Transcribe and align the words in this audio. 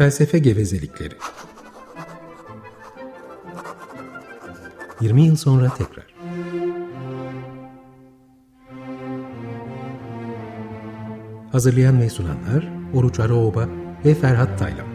Felsefe 0.00 0.38
gevezelikleri. 0.38 1.14
20 5.00 5.22
yıl 5.22 5.36
sonra 5.36 5.74
tekrar. 5.74 6.06
Hazırlayan 11.52 12.00
ve 12.00 12.10
sunanlar 12.10 12.68
Oruç 12.94 13.20
Araoba 13.20 13.68
ve 14.04 14.14
Ferhat 14.14 14.58
Taylan. 14.58 14.86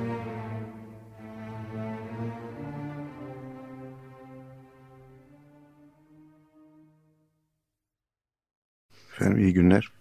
Efendim 9.13 9.37
iyi 9.37 9.53
günler. 9.53 9.91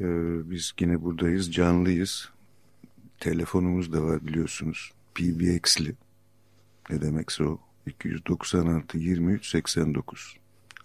Ee, 0.00 0.04
biz 0.50 0.72
yine 0.80 1.02
buradayız, 1.02 1.52
canlıyız. 1.52 2.37
Telefonumuz 3.20 3.92
da 3.92 4.02
var 4.02 4.26
biliyorsunuz. 4.26 4.92
PBX'li. 5.14 5.94
Ne 6.90 7.00
demekse 7.00 7.44
o. 7.44 7.58
296 7.86 8.98
23 8.98 9.46
89 9.46 10.36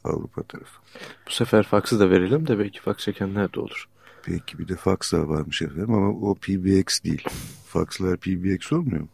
Avrupa 0.04 0.44
tarafı. 0.44 0.80
Bu 1.28 1.32
sefer 1.32 1.64
faksı 1.64 2.00
da 2.00 2.10
verelim 2.10 2.48
de 2.48 2.60
belki 2.60 2.82
faks 2.82 3.04
çekenler 3.04 3.54
de 3.54 3.60
olur. 3.60 3.88
Peki 4.24 4.60
bir 4.60 4.68
de 4.68 4.76
faks 4.76 5.14
da 5.14 5.30
varmış 5.30 5.62
efendim 5.62 5.94
ama 5.94 6.10
o 6.10 6.36
PBX 6.36 7.04
değil. 7.04 7.24
Fakslar 7.68 8.18
PBX 8.18 8.74
olmuyor 8.74 9.02
mu? 9.02 9.10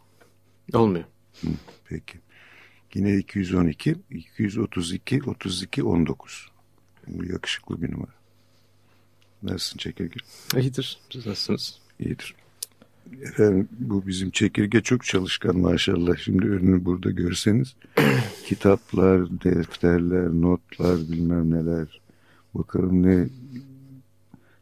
Olmuyor. 0.73 1.06
Hı, 1.42 1.48
peki. 1.86 2.20
Yine 2.94 3.16
212 3.16 3.95
232 4.09 5.22
32 5.23 5.84
19. 5.84 6.48
Bu 7.08 7.26
yakışıklı 7.26 7.81
bir 7.81 7.92
numara. 7.92 8.14
Nasılsın 9.44 9.78
Çekirge? 9.78 10.20
İyidir. 10.58 11.00
Siz 11.09 11.25
nasılsınız? 11.25 11.80
İyidir. 12.00 12.36
Efendim 13.22 13.70
bu 13.80 14.08
bizim 14.08 14.30
çekirge 14.30 14.82
çok 14.82 15.04
çalışkan 15.04 15.58
maşallah. 15.58 16.18
Şimdi 16.18 16.50
önünü 16.50 16.86
burada 16.86 17.12
görseniz. 17.12 17.76
Kitaplar, 18.46 19.30
defterler, 19.30 20.42
notlar 20.42 20.98
bilmem 20.98 21.52
neler. 21.52 22.02
Bakalım 22.54 23.04
ne 23.04 23.28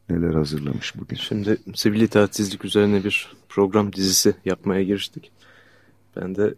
neler 0.10 0.34
hazırlamış 0.34 0.96
bugün. 0.96 1.16
Şimdi 1.16 1.58
sivil 1.76 2.02
itaatsizlik 2.02 2.66
üzerine 2.66 3.04
bir 3.04 3.32
program 3.50 3.94
dizisi 3.94 4.36
yapmaya 4.46 4.84
giriştik. 4.84 5.32
Ben 6.16 6.36
de 6.36 6.54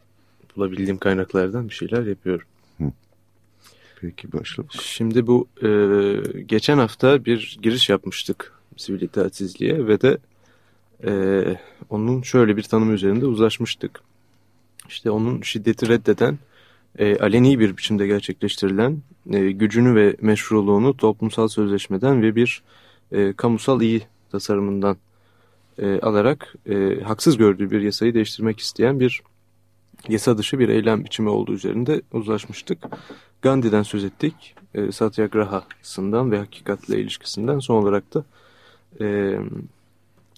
bulabildiğim 0.55 0.97
kaynaklardan 0.97 1.69
bir 1.69 1.73
şeyler 1.73 2.05
yapıyorum. 2.05 2.47
Peki 4.01 4.31
başla. 4.31 4.63
Şimdi 4.69 5.27
bu 5.27 5.47
e, 5.63 5.69
geçen 6.41 6.77
hafta 6.77 7.25
bir 7.25 7.59
giriş 7.61 7.89
yapmıştık 7.89 8.53
sivil 8.77 9.01
itaatsizliğe 9.01 9.87
ve 9.87 10.01
de 10.01 10.17
e, 11.05 11.43
onun 11.89 12.21
şöyle 12.21 12.57
bir 12.57 12.63
tanımı 12.63 12.93
üzerinde 12.93 13.25
uzlaşmıştık. 13.25 14.01
İşte 14.89 15.11
onun 15.11 15.41
şiddeti 15.41 15.87
reddeden, 15.87 16.37
e, 16.97 17.17
aleni 17.17 17.59
bir 17.59 17.77
biçimde 17.77 18.07
gerçekleştirilen 18.07 18.97
e, 19.31 19.51
gücünü 19.51 19.95
ve 19.95 20.15
meşruluğunu 20.21 20.97
toplumsal 20.97 21.47
sözleşmeden 21.47 22.21
ve 22.21 22.35
bir 22.35 22.63
e, 23.11 23.33
kamusal 23.33 23.81
iyi 23.81 24.01
tasarımından 24.31 24.97
e, 25.77 25.99
alarak 25.99 26.55
e, 26.69 26.99
haksız 27.03 27.37
gördüğü 27.37 27.71
bir 27.71 27.81
yasayı 27.81 28.13
değiştirmek 28.13 28.59
isteyen 28.59 28.99
bir 28.99 29.21
yasa 30.09 30.37
dışı 30.37 30.59
bir 30.59 30.69
eylem 30.69 31.05
biçimi 31.05 31.29
olduğu 31.29 31.53
üzerinde 31.53 32.01
uzlaşmıştık. 32.13 32.77
Gandhi'den 33.41 33.83
söz 33.83 34.03
ettik, 34.03 34.55
e, 34.75 34.91
Satyagraha'sından 34.91 36.31
ve 36.31 36.37
hakikatle 36.37 36.99
ilişkisinden 36.99 37.59
son 37.59 37.75
olarak 37.75 38.13
da 38.13 38.23
e, 39.01 39.37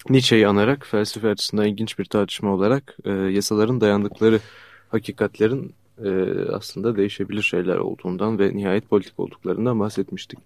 Nietzsche'yi 0.10 0.48
anarak 0.48 0.88
felsefe 0.88 1.30
açısından 1.30 1.66
ilginç 1.66 2.00
bir 2.00 2.06
tartışma 2.06 2.54
olarak 2.54 2.98
e, 3.06 3.12
yasaların 3.12 3.82
dayandıkları 3.82 4.40
hakikatlerin 4.90 5.74
e, 6.06 6.10
aslında 6.54 6.96
değişebilir 6.96 7.42
şeyler 7.42 7.78
olduğundan 7.78 8.40
ve 8.40 8.58
nihayet 8.58 8.90
politik 8.90 9.20
olduklarından 9.20 9.80
bahsetmiştik. 9.80 10.40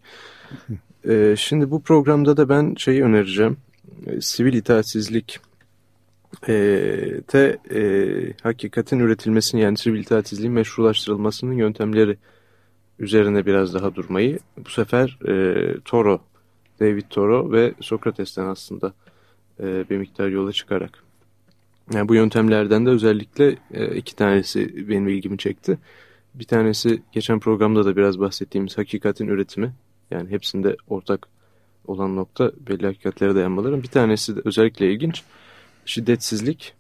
E, 1.10 1.36
şimdi 1.38 1.72
bu 1.72 1.82
programda 1.82 2.38
da 2.38 2.50
ben 2.50 2.76
şeyi 2.78 3.04
önereceğim. 3.04 3.58
E, 4.06 4.22
sivil 4.22 4.54
itaatsizlik 4.54 5.40
e, 6.48 7.22
te 7.28 7.58
e, 7.74 7.82
hakikatin 8.44 9.00
üretilmesini 9.00 9.62
yani 9.62 9.78
sivil 9.78 10.00
itaatsizliğin 10.00 10.54
meşrulaştırılmasının 10.54 11.54
yöntemleri 11.54 12.18
üzerine 13.00 13.46
biraz 13.46 13.74
daha 13.74 13.96
durmayı 13.96 14.40
bu 14.66 14.70
sefer 14.70 15.20
e, 15.28 15.66
Toro, 15.86 16.22
David 16.80 17.06
Toro 17.10 17.52
ve 17.52 17.74
Sokrates'ten 17.82 18.46
aslında 18.46 18.94
e, 19.60 19.90
bir 19.90 19.98
miktar 19.98 20.28
yola 20.28 20.52
çıkarak. 20.52 21.04
Yani 21.94 22.10
bu 22.10 22.16
yöntemlerden 22.16 22.86
de 22.86 22.90
özellikle 22.90 23.56
e, 23.74 23.96
iki 23.96 24.16
tanesi 24.16 24.90
benim 24.90 25.08
ilgimi 25.08 25.38
çekti. 25.38 25.78
Bir 26.34 26.44
tanesi 26.44 27.02
geçen 27.12 27.40
programda 27.40 27.86
da 27.86 27.96
biraz 27.96 28.20
bahsettiğimiz 28.20 28.78
hakikatin 28.78 29.28
üretimi. 29.28 29.74
Yani 30.12 30.30
hepsinde 30.30 30.78
ortak 30.88 31.28
olan 31.88 32.16
nokta 32.16 32.52
belli 32.70 32.86
hakikatlere 32.86 33.36
dayanmaların. 33.36 33.84
Bir 33.84 33.88
tanesi 33.88 34.36
de 34.36 34.42
özellikle 34.46 34.92
ilginç 34.92 35.24
şiddetsizlik 35.86 36.74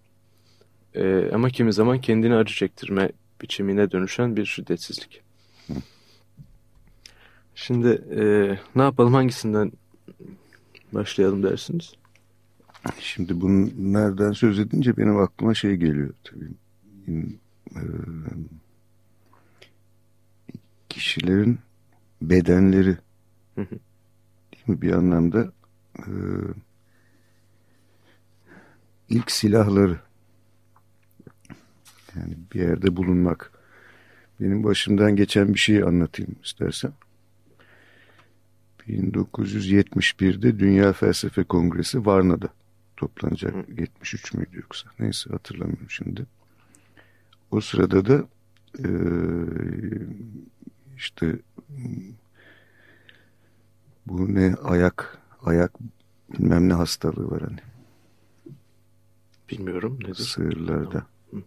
e, 0.95 1.29
ama 1.33 1.49
kimi 1.49 1.73
zaman 1.73 2.01
kendini 2.01 2.35
acı 2.35 2.53
çektirme 2.53 3.11
biçimine 3.41 3.91
dönüşen 3.91 4.35
bir 4.35 4.45
şiddetsizlik. 4.45 5.21
Şimdi 7.55 7.87
e, 8.15 8.23
ne 8.75 8.81
yapalım 8.81 9.13
hangisinden 9.13 9.71
başlayalım 10.93 11.43
dersiniz? 11.43 11.93
Şimdi 12.99 13.41
bunlardan 13.41 14.31
söz 14.31 14.59
edince 14.59 14.97
benim 14.97 15.17
aklıma 15.17 15.53
şey 15.53 15.75
geliyor 15.75 16.13
tabii. 16.23 16.51
E, 17.75 17.81
kişilerin 20.89 21.59
bedenleri. 22.21 22.97
Değil 23.57 24.67
mi? 24.67 24.81
Bir 24.81 24.91
anlamda 24.91 25.51
e, 25.99 26.11
ilk 29.09 29.31
silahları. 29.31 29.99
Yani 32.15 32.37
bir 32.53 32.59
yerde 32.59 32.95
bulunmak. 32.95 33.51
Benim 34.39 34.63
başımdan 34.63 35.15
geçen 35.15 35.53
bir 35.53 35.59
şeyi 35.59 35.85
anlatayım 35.85 36.35
istersen. 36.43 36.93
1971'de 38.87 40.59
Dünya 40.59 40.93
Felsefe 40.93 41.43
Kongresi 41.43 42.05
Varna'da 42.05 42.49
toplanacak 42.97 43.69
73 43.69 44.33
müydü 44.33 44.57
yoksa 44.57 44.89
neyse 44.99 45.29
hatırlamıyorum 45.29 45.89
şimdi 45.89 46.25
o 47.51 47.61
sırada 47.61 48.05
da 48.05 48.27
e, 48.79 48.87
işte 50.97 51.39
bu 54.05 54.35
ne 54.35 54.55
ayak 54.63 55.17
ayak 55.43 55.71
bilmem 56.29 56.69
ne 56.69 56.73
hastalığı 56.73 57.31
var 57.31 57.41
hani 57.41 57.59
Bilmiyorum. 59.49 59.99
Nedir? 60.01 60.15
Sığırlarda. 60.15 61.05
Hı. 61.31 61.43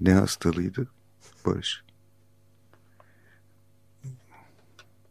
Ne 0.00 0.14
hastalığıydı 0.14 0.88
Barış? 1.46 1.84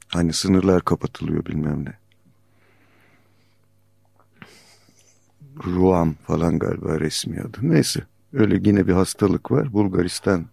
Hani 0.07 0.33
sınırlar 0.33 0.85
kapatılıyor 0.85 1.45
bilmem 1.45 1.85
ne. 1.85 1.97
Ruam 5.65 6.13
falan 6.13 6.59
galiba 6.59 6.99
resmi 6.99 7.41
adı. 7.41 7.57
Neyse. 7.61 8.03
Öyle 8.33 8.59
yine 8.63 8.87
bir 8.87 8.93
hastalık 8.93 9.51
var. 9.51 9.73
Bulgaristan 9.73 10.45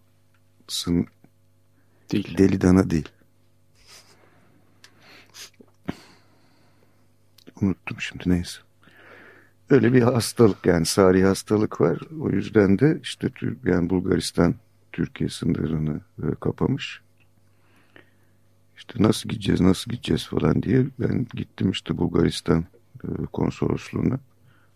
sın 0.68 1.06
değil. 2.12 2.38
deli 2.38 2.60
dana 2.60 2.90
değil. 2.90 3.08
Unuttum 7.60 8.00
şimdi 8.00 8.24
neyse. 8.26 8.58
Öyle 9.70 9.92
bir 9.92 10.02
hastalık 10.02 10.66
yani 10.66 10.86
sari 10.86 11.24
hastalık 11.24 11.80
var. 11.80 11.98
O 12.20 12.30
yüzden 12.30 12.78
de 12.78 12.98
işte 13.02 13.28
yani 13.64 13.90
Bulgaristan 13.90 14.54
Türkiye 14.92 15.30
sınırını 15.30 16.00
e, 16.22 16.26
kapamış. 16.40 17.00
İşte 18.76 19.02
nasıl 19.02 19.28
gideceğiz 19.28 19.60
nasıl 19.60 19.90
gideceğiz 19.90 20.26
falan 20.26 20.62
diye 20.62 20.86
ben 21.00 21.26
gittim 21.34 21.70
işte 21.70 21.98
Bulgaristan 21.98 22.64
e, 23.04 23.08
konsolosluğuna. 23.32 24.18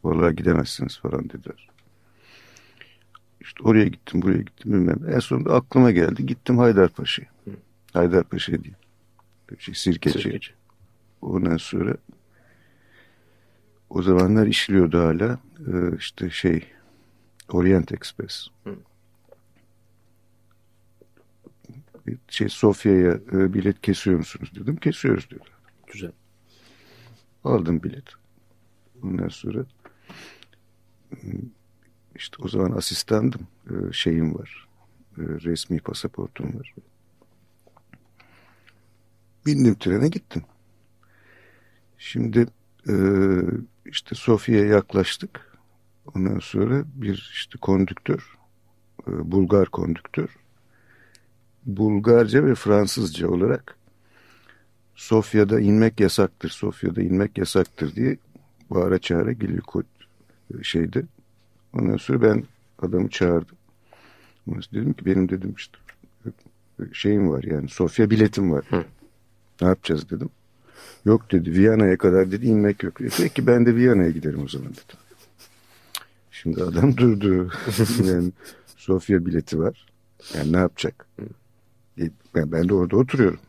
Vallahi 0.04 0.36
gidemezsiniz 0.36 0.98
falan 0.98 1.30
dediler. 1.30 1.68
İşte 3.40 3.62
oraya 3.62 3.84
gittim 3.84 4.22
buraya 4.22 4.38
gittim 4.38 4.72
bilmem. 4.72 5.14
En 5.14 5.18
sonunda 5.18 5.54
aklıma 5.54 5.90
geldi 5.90 6.26
gittim 6.26 6.58
Haydarpaşa'ya. 6.58 7.28
Haydarpaşa 7.92 8.52
değil. 8.52 8.74
Şey, 9.58 9.74
Sirkeci. 9.74 10.18
Sirkeci. 10.18 10.52
Ondan 11.22 11.56
sonra 11.56 11.96
o 13.90 14.02
zamanlar 14.02 14.46
işliyordu 14.46 14.98
hala. 14.98 15.38
Ee, 15.66 15.96
işte 15.98 16.30
şey 16.30 16.64
Orient 17.48 17.92
Express. 17.92 18.48
Hı. 18.64 18.76
Şey 22.28 22.48
Sofya'ya 22.48 23.12
e, 23.32 23.54
bilet 23.54 23.80
kesiyor 23.82 24.18
musunuz 24.18 24.52
dedim. 24.54 24.76
Kesiyoruz 24.76 25.30
diyorlar. 25.30 25.52
Güzel. 25.86 26.12
Aldım 27.44 27.82
bilet. 27.82 28.04
Ondan 29.02 29.28
sonra 29.28 29.64
işte 32.14 32.36
o 32.42 32.48
zaman 32.48 32.70
asistandım. 32.70 33.40
E, 33.70 33.92
şeyim 33.92 34.34
var. 34.34 34.68
E, 35.18 35.22
resmi 35.22 35.80
pasaportum 35.80 36.58
var. 36.58 36.74
Bindim 39.46 39.74
trene 39.74 40.08
gittim. 40.08 40.42
Şimdi 41.98 42.46
e, 42.88 42.94
işte 43.84 44.14
Sofya'ya 44.14 44.66
yaklaştık. 44.66 45.58
Ondan 46.14 46.38
sonra 46.38 46.84
bir 46.94 47.30
işte 47.32 47.58
kondüktör, 47.58 48.38
e, 49.08 49.32
Bulgar 49.32 49.68
kondüktör, 49.68 50.36
Bulgarca 51.66 52.44
ve 52.46 52.54
Fransızca 52.54 53.28
olarak 53.28 53.76
Sofya'da 54.94 55.60
inmek 55.60 56.00
yasaktır, 56.00 56.50
Sofya'da 56.50 57.02
inmek 57.02 57.38
yasaktır 57.38 57.94
diye 57.94 58.16
bağıra 58.70 58.98
çağıra 58.98 59.32
geliyor 59.32 59.62
şeydi. 60.62 61.06
Ondan 61.72 61.96
sonra 61.96 62.22
ben 62.22 62.44
adamı 62.78 63.08
çağırdım. 63.08 63.56
Dedim 64.72 64.92
ki 64.92 65.06
benim 65.06 65.28
dedim 65.28 65.54
işte 65.56 65.78
şeyim 66.92 67.30
var 67.30 67.42
yani 67.42 67.68
Sofya 67.68 68.10
biletim 68.10 68.52
var. 68.52 68.64
Hı. 68.70 68.84
Ne 69.60 69.68
yapacağız 69.68 70.10
dedim. 70.10 70.30
Yok 71.04 71.32
dedi 71.32 71.52
Viyana'ya 71.52 71.98
kadar 71.98 72.30
dedi 72.30 72.46
inmek 72.46 72.82
yok. 72.82 73.00
E, 73.00 73.08
peki 73.16 73.46
ben 73.46 73.66
de 73.66 73.76
Viyana'ya 73.76 74.10
giderim 74.10 74.44
o 74.44 74.48
zaman 74.48 74.68
dedim. 74.72 74.98
Şimdi 76.30 76.62
adam 76.62 76.96
durdu. 76.96 77.50
yani 78.04 78.32
Sofya 78.76 79.26
bileti 79.26 79.58
var. 79.58 79.86
Yani 80.34 80.52
ne 80.52 80.56
yapacak? 80.56 81.06
E, 81.98 82.10
ben, 82.34 82.52
ben 82.52 82.68
de 82.68 82.74
orada 82.74 82.96
oturuyorum. 82.96 83.40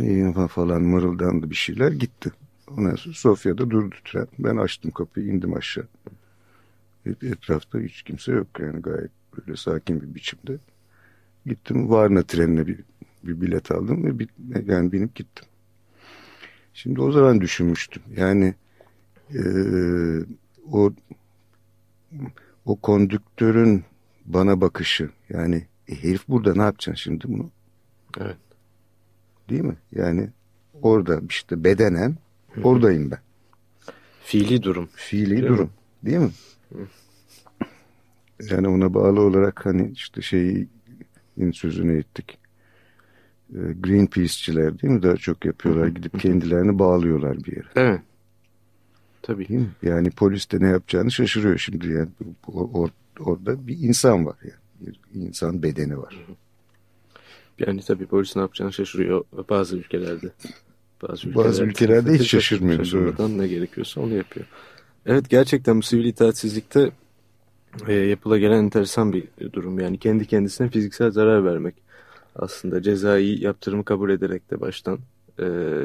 E, 0.00 0.48
falan 0.48 0.82
mırıldandı 0.82 1.50
bir 1.50 1.54
şeyler 1.54 1.92
gitti. 1.92 2.30
Ondan 2.76 2.94
sonra 2.94 3.14
Sofya'da 3.14 3.70
durdu 3.70 3.94
tren. 4.04 4.28
Ben 4.38 4.56
açtım 4.56 4.90
kapıyı 4.90 5.26
indim 5.26 5.54
aşağı. 5.54 5.88
Etrafta 7.06 7.78
hiç 7.78 8.02
kimse 8.02 8.32
yok 8.32 8.46
yani 8.60 8.82
gayet 8.82 9.10
böyle 9.36 9.56
sakin 9.56 10.00
bir 10.02 10.14
biçimde. 10.14 10.58
Gittim 11.46 11.90
Varna 11.90 12.22
trenine 12.22 12.66
bir, 12.66 12.80
bir 13.24 13.40
bilet 13.40 13.70
aldım 13.70 14.04
ve 14.04 14.18
bir, 14.18 14.28
yani 14.66 14.92
binip 14.92 15.14
gittim. 15.14 15.44
Şimdi 16.74 17.00
o 17.00 17.12
zaman 17.12 17.40
düşünmüştüm. 17.40 18.02
Yani 18.16 18.54
e, 19.34 19.40
o 20.72 20.92
o 22.64 22.76
kondüktörün 22.76 23.84
bana 24.24 24.60
bakışı 24.60 25.10
yani 25.28 25.66
e, 25.88 25.94
herif 26.02 26.28
burada 26.28 26.54
ne 26.54 26.62
yapacaksın 26.62 27.02
şimdi 27.02 27.24
bunu? 27.28 27.50
Evet. 28.20 28.36
Değil 29.48 29.62
mi? 29.62 29.76
Yani 29.92 30.30
orada 30.82 31.20
işte 31.28 31.64
bedenen 31.64 32.16
oradayım 32.64 33.10
ben. 33.10 33.18
Fiili 34.24 34.62
durum. 34.62 34.88
Fiili 34.94 35.30
Değil 35.30 35.42
durum. 35.42 35.64
Mi? 35.64 35.70
Değil 36.10 36.18
mi? 36.18 36.30
Yani 38.50 38.68
ona 38.68 38.94
bağlı 38.94 39.20
olarak 39.20 39.66
hani 39.66 39.90
işte 39.90 40.22
şeyin 40.22 40.70
sözünü 41.52 41.98
ettik. 41.98 42.38
Ee, 43.54 43.58
Greenpeace'çiler 43.80 44.80
değil 44.82 44.94
mi 44.94 45.02
daha 45.02 45.16
çok 45.16 45.44
yapıyorlar. 45.44 45.86
Gidip 45.88 46.20
kendilerini 46.20 46.78
bağlıyorlar 46.78 47.44
bir 47.44 47.56
yere. 47.56 47.66
Evet. 47.76 48.00
Tabii. 49.22 49.48
Değil 49.48 49.60
mi? 49.60 49.70
Yani 49.82 50.10
polis 50.10 50.50
de 50.52 50.60
ne 50.60 50.68
yapacağını 50.68 51.10
şaşırıyor 51.10 51.58
şimdi 51.58 51.92
yani. 51.92 52.08
Or, 52.46 52.88
orada 53.20 53.66
bir 53.66 53.78
insan 53.78 54.26
var 54.26 54.36
yani. 54.42 54.94
Bir 55.14 55.20
insan 55.20 55.62
bedeni 55.62 55.98
var. 55.98 56.26
Yani 57.58 57.80
tabii 57.80 58.06
polis 58.06 58.36
ne 58.36 58.42
yapacağını 58.42 58.72
şaşırıyor 58.72 59.24
bazı 59.50 59.76
ülkelerde. 59.76 60.30
Bazı 61.02 61.28
ülkelerde, 61.28 61.48
bazı 61.48 61.64
ülkelerde 61.64 62.14
hiç 62.14 62.30
şaşırmıyor. 62.30 62.78
Şaşırmadan 62.78 63.38
ne 63.38 63.48
gerekiyorsa 63.48 64.00
onu 64.00 64.14
yapıyor. 64.14 64.46
Evet 65.06 65.30
gerçekten 65.30 65.78
bu 65.78 65.82
sivil 65.82 66.04
itaatsizlikte 66.04 66.90
e, 67.88 67.92
yapıla 67.92 68.38
gelen 68.38 68.58
enteresan 68.58 69.12
bir 69.12 69.52
durum. 69.52 69.78
Yani 69.78 69.98
kendi 69.98 70.26
kendisine 70.26 70.68
fiziksel 70.68 71.10
zarar 71.10 71.44
vermek. 71.44 71.74
Aslında 72.36 72.82
cezai 72.82 73.44
yaptırımı 73.44 73.84
kabul 73.84 74.10
ederek 74.10 74.50
de 74.50 74.60
baştan 74.60 74.98
e, 75.38 75.44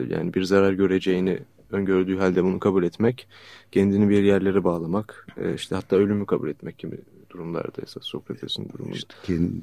yani 0.10 0.34
bir 0.34 0.44
zarar 0.44 0.74
göreceğini 0.74 1.40
öngördüğü 1.72 2.18
halde 2.18 2.44
bunu 2.44 2.60
kabul 2.60 2.84
etmek, 2.84 3.28
kendini 3.72 4.10
bir 4.10 4.24
yerlere 4.24 4.64
bağlamak, 4.64 5.28
e, 5.38 5.54
işte 5.54 5.76
hatta 5.76 5.96
ölümü 5.96 6.26
kabul 6.26 6.50
etmek 6.50 6.78
gibi 6.78 6.98
durumlarda 7.30 7.82
esas 7.84 8.04
Sokrates'in 8.04 8.70
durumu. 8.70 8.92
İşte 8.96 9.16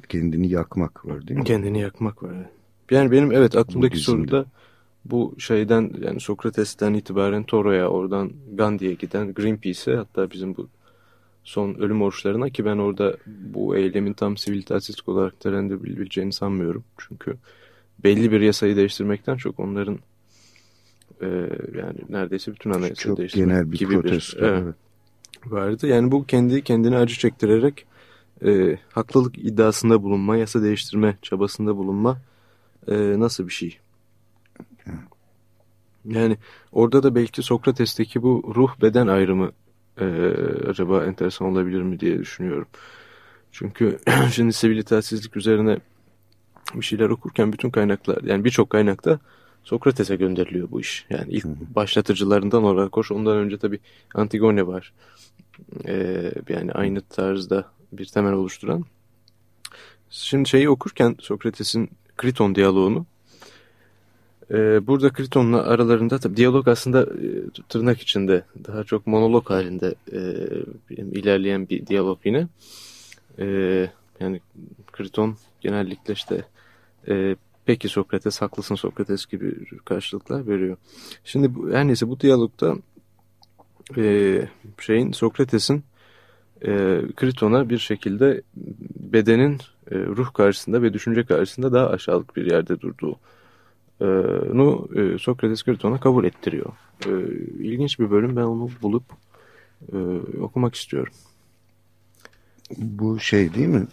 kendini 0.09 0.49
yakmak 0.49 1.05
var 1.05 1.27
değil 1.27 1.39
mi? 1.39 1.45
Kendini 1.45 1.81
yakmak 1.81 2.23
var. 2.23 2.35
Yani 2.91 3.11
benim 3.11 3.31
evet 3.31 3.55
aklımdaki 3.55 3.97
soru 3.97 4.31
da 4.31 4.45
bu 5.05 5.35
şeyden 5.37 5.91
yani 6.01 6.19
Sokrates'ten 6.19 6.93
itibaren 6.93 7.43
Toro'ya 7.43 7.87
oradan 7.87 8.31
Gandhi'ye 8.53 8.93
giden 8.93 9.33
Greenpeace'e 9.33 9.95
hatta 9.95 10.31
bizim 10.31 10.57
bu 10.57 10.67
son 11.43 11.73
ölüm 11.73 12.01
oruçlarına 12.01 12.49
ki 12.49 12.65
ben 12.65 12.77
orada 12.77 13.17
bu 13.25 13.77
eylemin 13.77 14.13
tam 14.13 14.37
sivil 14.37 14.59
itaatsizlik 14.59 15.09
olarak 15.09 15.45
değerlendirebileceğini 15.45 16.33
sanmıyorum. 16.33 16.83
Çünkü 16.97 17.37
belli 18.03 18.31
bir 18.31 18.41
yasayı 18.41 18.75
değiştirmekten 18.75 19.37
çok 19.37 19.59
onların 19.59 19.99
e, 21.21 21.27
yani 21.77 21.97
neredeyse 22.09 22.51
bütün 22.51 22.69
anayasayı 22.69 23.17
değiştirmek 23.17 23.49
genel 23.49 23.71
bir 23.71 23.77
gibi 23.77 23.93
protesto, 23.93 24.37
bir 24.37 24.43
evet, 24.43 24.75
vardı. 25.45 25.87
Yani 25.87 26.11
bu 26.11 26.25
kendi 26.25 26.63
kendine 26.63 26.97
acı 26.97 27.15
çektirerek 27.15 27.85
e, 28.45 28.77
haklılık 28.91 29.37
iddiasında 29.37 30.03
bulunma, 30.03 30.37
yasa 30.37 30.63
değiştirme 30.63 31.17
çabasında 31.21 31.77
bulunma 31.77 32.17
e, 32.87 33.19
nasıl 33.19 33.47
bir 33.47 33.53
şey? 33.53 33.79
Yani 36.05 36.37
orada 36.71 37.03
da 37.03 37.15
belki 37.15 37.43
Sokrates'teki 37.43 38.21
bu 38.21 38.53
ruh 38.55 38.81
beden 38.81 39.07
ayrımı 39.07 39.51
e, 39.99 40.05
acaba 40.69 41.05
enteresan 41.05 41.47
olabilir 41.47 41.81
mi 41.81 41.99
diye 41.99 42.19
düşünüyorum. 42.19 42.67
Çünkü 43.51 43.99
şimdi 44.31 44.53
sivil 44.53 44.77
itaatsizlik 44.77 45.37
üzerine 45.37 45.77
bir 46.73 46.85
şeyler 46.85 47.09
okurken 47.09 47.53
bütün 47.53 47.69
kaynaklar 47.69 48.23
yani 48.23 48.43
birçok 48.45 48.69
kaynakta 48.69 49.19
Sokrates'e 49.63 50.15
gönderiliyor 50.15 50.71
bu 50.71 50.81
iş. 50.81 51.05
Yani 51.09 51.33
ilk 51.33 51.45
başlatıcılarından 51.45 52.63
olarak 52.63 52.97
hoş 52.97 53.11
ondan 53.11 53.37
önce 53.37 53.57
tabi 53.57 53.79
Antigone 54.15 54.67
var. 54.67 54.93
Ee, 55.87 56.31
yani 56.49 56.71
aynı 56.71 57.01
tarzda 57.01 57.65
bir 57.91 58.05
temel 58.05 58.33
oluşturan. 58.33 58.85
Şimdi 60.09 60.49
şeyi 60.49 60.69
okurken 60.69 61.15
Sokrates'in 61.19 61.89
Kriton 62.17 62.55
diyaloğunu 62.55 63.05
ee, 64.53 64.87
burada 64.87 65.09
Kriton'la 65.09 65.63
aralarında 65.63 66.19
tabi 66.19 66.37
diyalog 66.37 66.67
aslında 66.67 67.01
e, 67.01 67.27
tırnak 67.69 68.01
içinde 68.01 68.43
daha 68.67 68.83
çok 68.83 69.07
monolog 69.07 69.49
halinde 69.49 69.95
e, 70.11 70.21
ilerleyen 70.99 71.69
bir 71.69 71.87
diyalog 71.87 72.19
yine. 72.25 72.47
E, 73.39 73.45
yani 74.19 74.41
Kriton 74.91 75.37
genellikle 75.61 76.13
işte 76.13 76.45
e, 77.07 77.35
peki 77.65 77.89
Sokrates 77.89 78.41
haklısın 78.41 78.75
Sokrates 78.75 79.25
gibi 79.25 79.55
karşılıklar 79.85 80.47
veriyor. 80.47 80.77
Şimdi 81.23 81.55
bu, 81.55 81.71
her 81.71 81.87
neyse 81.87 82.09
bu 82.09 82.19
diyalogda 82.19 82.75
e, 83.97 84.47
şeyin 84.79 85.11
Sokrates'in 85.11 85.83
e, 86.61 87.01
Kriton'a 87.15 87.69
bir 87.69 87.77
şekilde 87.77 88.41
bedenin 88.95 89.57
e, 89.91 89.95
ruh 89.95 90.33
karşısında 90.33 90.81
ve 90.81 90.93
düşünce 90.93 91.23
karşısında 91.23 91.73
daha 91.73 91.89
aşağılık 91.89 92.35
bir 92.35 92.51
yerde 92.51 92.81
durduğu 92.81 93.19
nu 94.53 94.89
e, 94.95 95.17
Sokrates 95.17 95.63
Kriton'a 95.63 95.99
kabul 95.99 96.23
ettiriyor. 96.23 96.71
E, 97.05 97.09
ilginç 97.59 97.99
bir 97.99 98.11
bölüm 98.11 98.35
ben 98.35 98.41
onu 98.41 98.69
bulup 98.81 99.03
e, 99.93 99.97
okumak 100.41 100.75
istiyorum. 100.75 101.13
Bu 102.77 103.19
şey 103.19 103.53
değil 103.53 103.67
mi? 103.67 103.87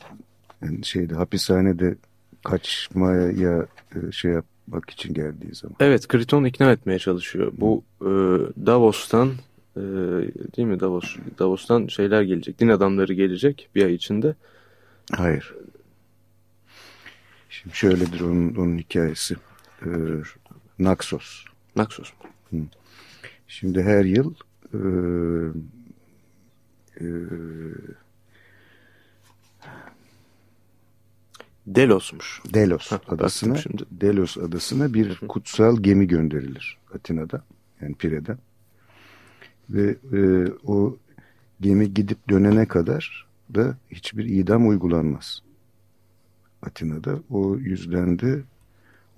Yani 0.63 0.85
şeyde 0.85 1.15
hapishanede 1.15 1.97
kaçmaya 2.45 3.67
e, 3.95 4.13
şey 4.13 4.33
yapmak 4.33 4.91
için 4.91 5.15
geldiği 5.15 5.55
zaman. 5.55 5.77
Evet 5.81 6.09
Kriton 6.09 6.45
ikna 6.45 6.73
etmeye 6.73 6.99
çalışıyor. 6.99 7.53
Bu 7.57 7.83
e, 8.01 8.11
Davos'tan 8.67 9.29
e, 9.77 9.81
değil 10.57 10.69
mi 10.69 10.81
Davos? 10.81 11.17
Davos'tan 11.39 11.87
şeyler 11.87 12.23
gelecek. 12.23 12.61
Din 12.61 12.69
adamları 12.69 13.13
gelecek 13.13 13.69
bir 13.75 13.85
ay 13.85 13.95
içinde. 13.95 14.35
Hayır. 15.13 15.55
Şimdi 17.51 17.77
şöyledir 17.77 18.21
onun, 18.21 18.55
onun 18.55 18.79
hikayesi 18.79 19.37
e, 19.83 19.89
Naxos. 20.79 21.45
Naxos. 21.77 22.13
Hı. 22.51 22.57
Şimdi 23.49 23.83
her 23.83 24.05
yıl 24.05 24.35
e, 24.75 24.79
e, 27.01 27.07
Delos'muş. 31.67 32.43
Delos 32.55 32.93
ha, 32.93 33.01
adasına 33.09 33.57
şimdi. 33.57 33.85
Delos 33.91 34.39
adasına 34.39 34.95
bir 34.95 35.11
Hı. 35.11 35.27
kutsal 35.27 35.77
gemi 35.83 36.07
gönderilir 36.07 36.79
Atina'da 36.95 37.43
yani 37.81 37.95
Pire'den. 37.95 38.39
Ve 39.71 39.97
e, 40.13 40.53
o 40.67 40.97
gemi 41.61 41.95
gidip 41.95 42.29
dönene 42.29 42.69
kadar 42.69 43.27
da 43.55 43.77
hiçbir 43.91 44.25
idam 44.25 44.69
uygulanmaz. 44.69 45.43
Atina'da 46.63 47.21
o 47.31 47.57
yüzden 47.57 48.19
de 48.19 48.43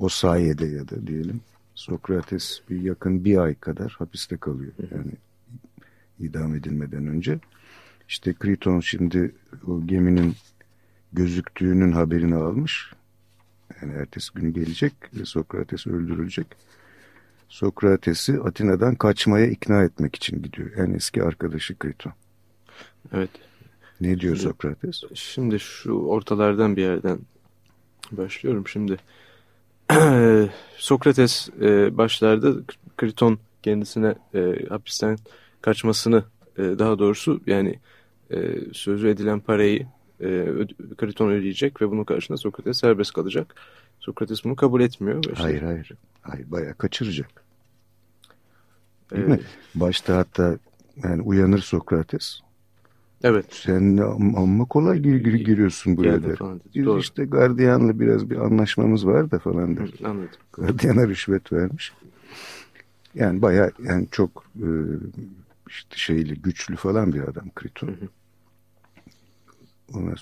o 0.00 0.08
sayede 0.08 0.66
ya 0.66 0.88
da 0.88 1.06
diyelim 1.06 1.40
Sokrates 1.74 2.60
bir 2.70 2.80
yakın 2.80 3.24
bir 3.24 3.38
ay 3.38 3.54
kadar 3.54 3.96
hapiste 3.98 4.36
kalıyor. 4.36 4.72
Yani 4.94 5.12
idam 6.18 6.54
edilmeden 6.54 7.06
önce. 7.06 7.38
İşte 8.08 8.34
Kriton 8.34 8.80
şimdi 8.80 9.34
o 9.66 9.86
geminin 9.86 10.34
gözüktüğünün 11.12 11.92
haberini 11.92 12.34
almış. 12.34 12.92
Yani 13.82 13.92
ertesi 13.92 14.34
günü 14.34 14.50
gelecek 14.50 14.92
ve 15.14 15.24
Sokrates 15.24 15.86
öldürülecek. 15.86 16.46
Sokrates'i 17.48 18.40
Atina'dan 18.40 18.94
kaçmaya 18.94 19.46
ikna 19.46 19.82
etmek 19.82 20.16
için 20.16 20.42
gidiyor. 20.42 20.70
En 20.76 20.94
eski 20.94 21.22
arkadaşı 21.22 21.78
Kriton. 21.78 22.12
Evet. 23.12 23.30
Ne 24.00 24.20
diyor 24.20 24.36
şimdi, 24.36 24.48
Sokrates? 24.48 25.02
Şimdi 25.14 25.60
şu 25.60 25.92
ortalardan 25.92 26.76
bir 26.76 26.82
yerden 26.82 27.18
başlıyorum. 28.12 28.68
Şimdi 28.68 28.96
Sokrates 30.76 31.48
e, 31.60 31.96
başlarda 31.96 32.52
Kriton 32.96 33.38
kendisine 33.62 34.14
e, 34.34 34.66
hapisten 34.68 35.18
kaçmasını 35.62 36.24
e, 36.58 36.62
daha 36.62 36.98
doğrusu 36.98 37.40
yani 37.46 37.78
e, 38.30 38.38
sözü 38.72 39.08
edilen 39.08 39.40
parayı 39.40 39.86
e, 40.20 40.46
Kriton 40.96 41.30
ödeyecek 41.30 41.82
ve 41.82 41.90
bunun 41.90 42.04
karşılığında 42.04 42.40
Sokrates 42.40 42.78
serbest 42.78 43.12
kalacak. 43.12 43.54
Sokrates 44.00 44.44
bunu 44.44 44.56
kabul 44.56 44.80
etmiyor. 44.80 45.24
Işte, 45.24 45.42
hayır 45.42 45.62
hayır. 45.62 45.92
Hayır 46.22 46.50
bayağı 46.50 46.74
kaçıracak. 46.74 47.44
Değil 49.10 49.24
ee, 49.24 49.26
mi? 49.26 49.40
Başta 49.74 50.16
hatta 50.16 50.58
yani 51.04 51.22
uyanır 51.22 51.58
Sokrates. 51.58 52.40
Evet. 53.24 53.46
Sen 53.50 53.96
amma 54.36 54.64
kolay 54.64 54.98
gir, 54.98 55.16
gir, 55.16 55.32
giriyorsun 55.32 55.96
buraya 55.96 56.22
der. 56.22 56.38
Biz 56.74 56.86
Doğru. 56.86 57.00
işte 57.00 57.24
gardiyanla 57.24 58.00
biraz 58.00 58.30
bir 58.30 58.36
anlaşmamız 58.36 59.06
var 59.06 59.30
da 59.30 59.38
falan 59.38 59.76
der. 59.76 59.90
Anladım. 60.04 60.28
Gardiyana 60.52 61.08
rüşvet 61.08 61.52
vermiş. 61.52 61.92
Yani 63.14 63.42
baya 63.42 63.70
yani 63.84 64.06
çok 64.10 64.44
e, 64.56 64.68
işte 65.68 65.96
şeyli 65.96 66.34
güçlü 66.34 66.76
falan 66.76 67.12
bir 67.12 67.20
adam 67.20 67.50
Kriton. 67.54 67.88
Hı 67.88 67.92
hı. 67.92 68.08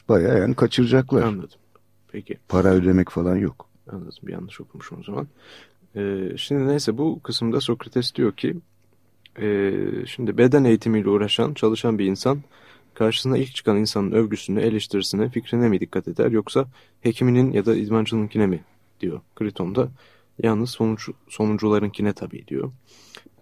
Bayağı 0.09 0.39
yani 0.39 0.55
kaçıracaklar. 0.55 1.23
Anladım. 1.23 1.59
Peki. 2.13 2.39
Para 2.49 2.69
ödemek 2.69 3.11
falan 3.11 3.37
yok. 3.37 3.69
Anladım. 3.89 4.13
Bir 4.23 4.33
yanlış 4.33 4.61
okumuşum 4.61 4.99
o 5.01 5.03
zaman. 5.03 5.27
Ee, 5.97 6.33
şimdi 6.37 6.67
neyse 6.67 6.99
bu 6.99 7.21
kısımda 7.23 7.61
Sokrates 7.61 8.15
diyor 8.15 8.33
ki 8.33 8.57
e, 9.41 9.73
şimdi 10.07 10.39
beden 10.39 10.65
eğitimiyle 10.65 11.09
uğraşan, 11.09 11.55
çalışan 11.55 11.99
bir 11.99 12.07
insan 12.07 12.43
karşısına 12.99 13.39
ilk 13.39 13.55
çıkan 13.55 13.77
insanın 13.77 14.13
övgüsüne, 14.13 14.63
eleştirisine, 14.63 15.29
fikrine 15.29 15.69
mi 15.69 15.81
dikkat 15.81 16.09
eder 16.09 16.31
yoksa 16.31 16.67
hekiminin 17.01 17.53
ya 17.53 17.67
da 17.67 17.77
idmancınınkine 17.77 18.47
mi 18.47 18.65
diyor 19.01 19.21
Kriton'da. 19.37 19.89
Yalnız 20.43 20.71
sonuç, 20.71 21.09
sonuncularınkine 21.29 22.13
tabii 22.13 22.47
diyor. 22.47 22.73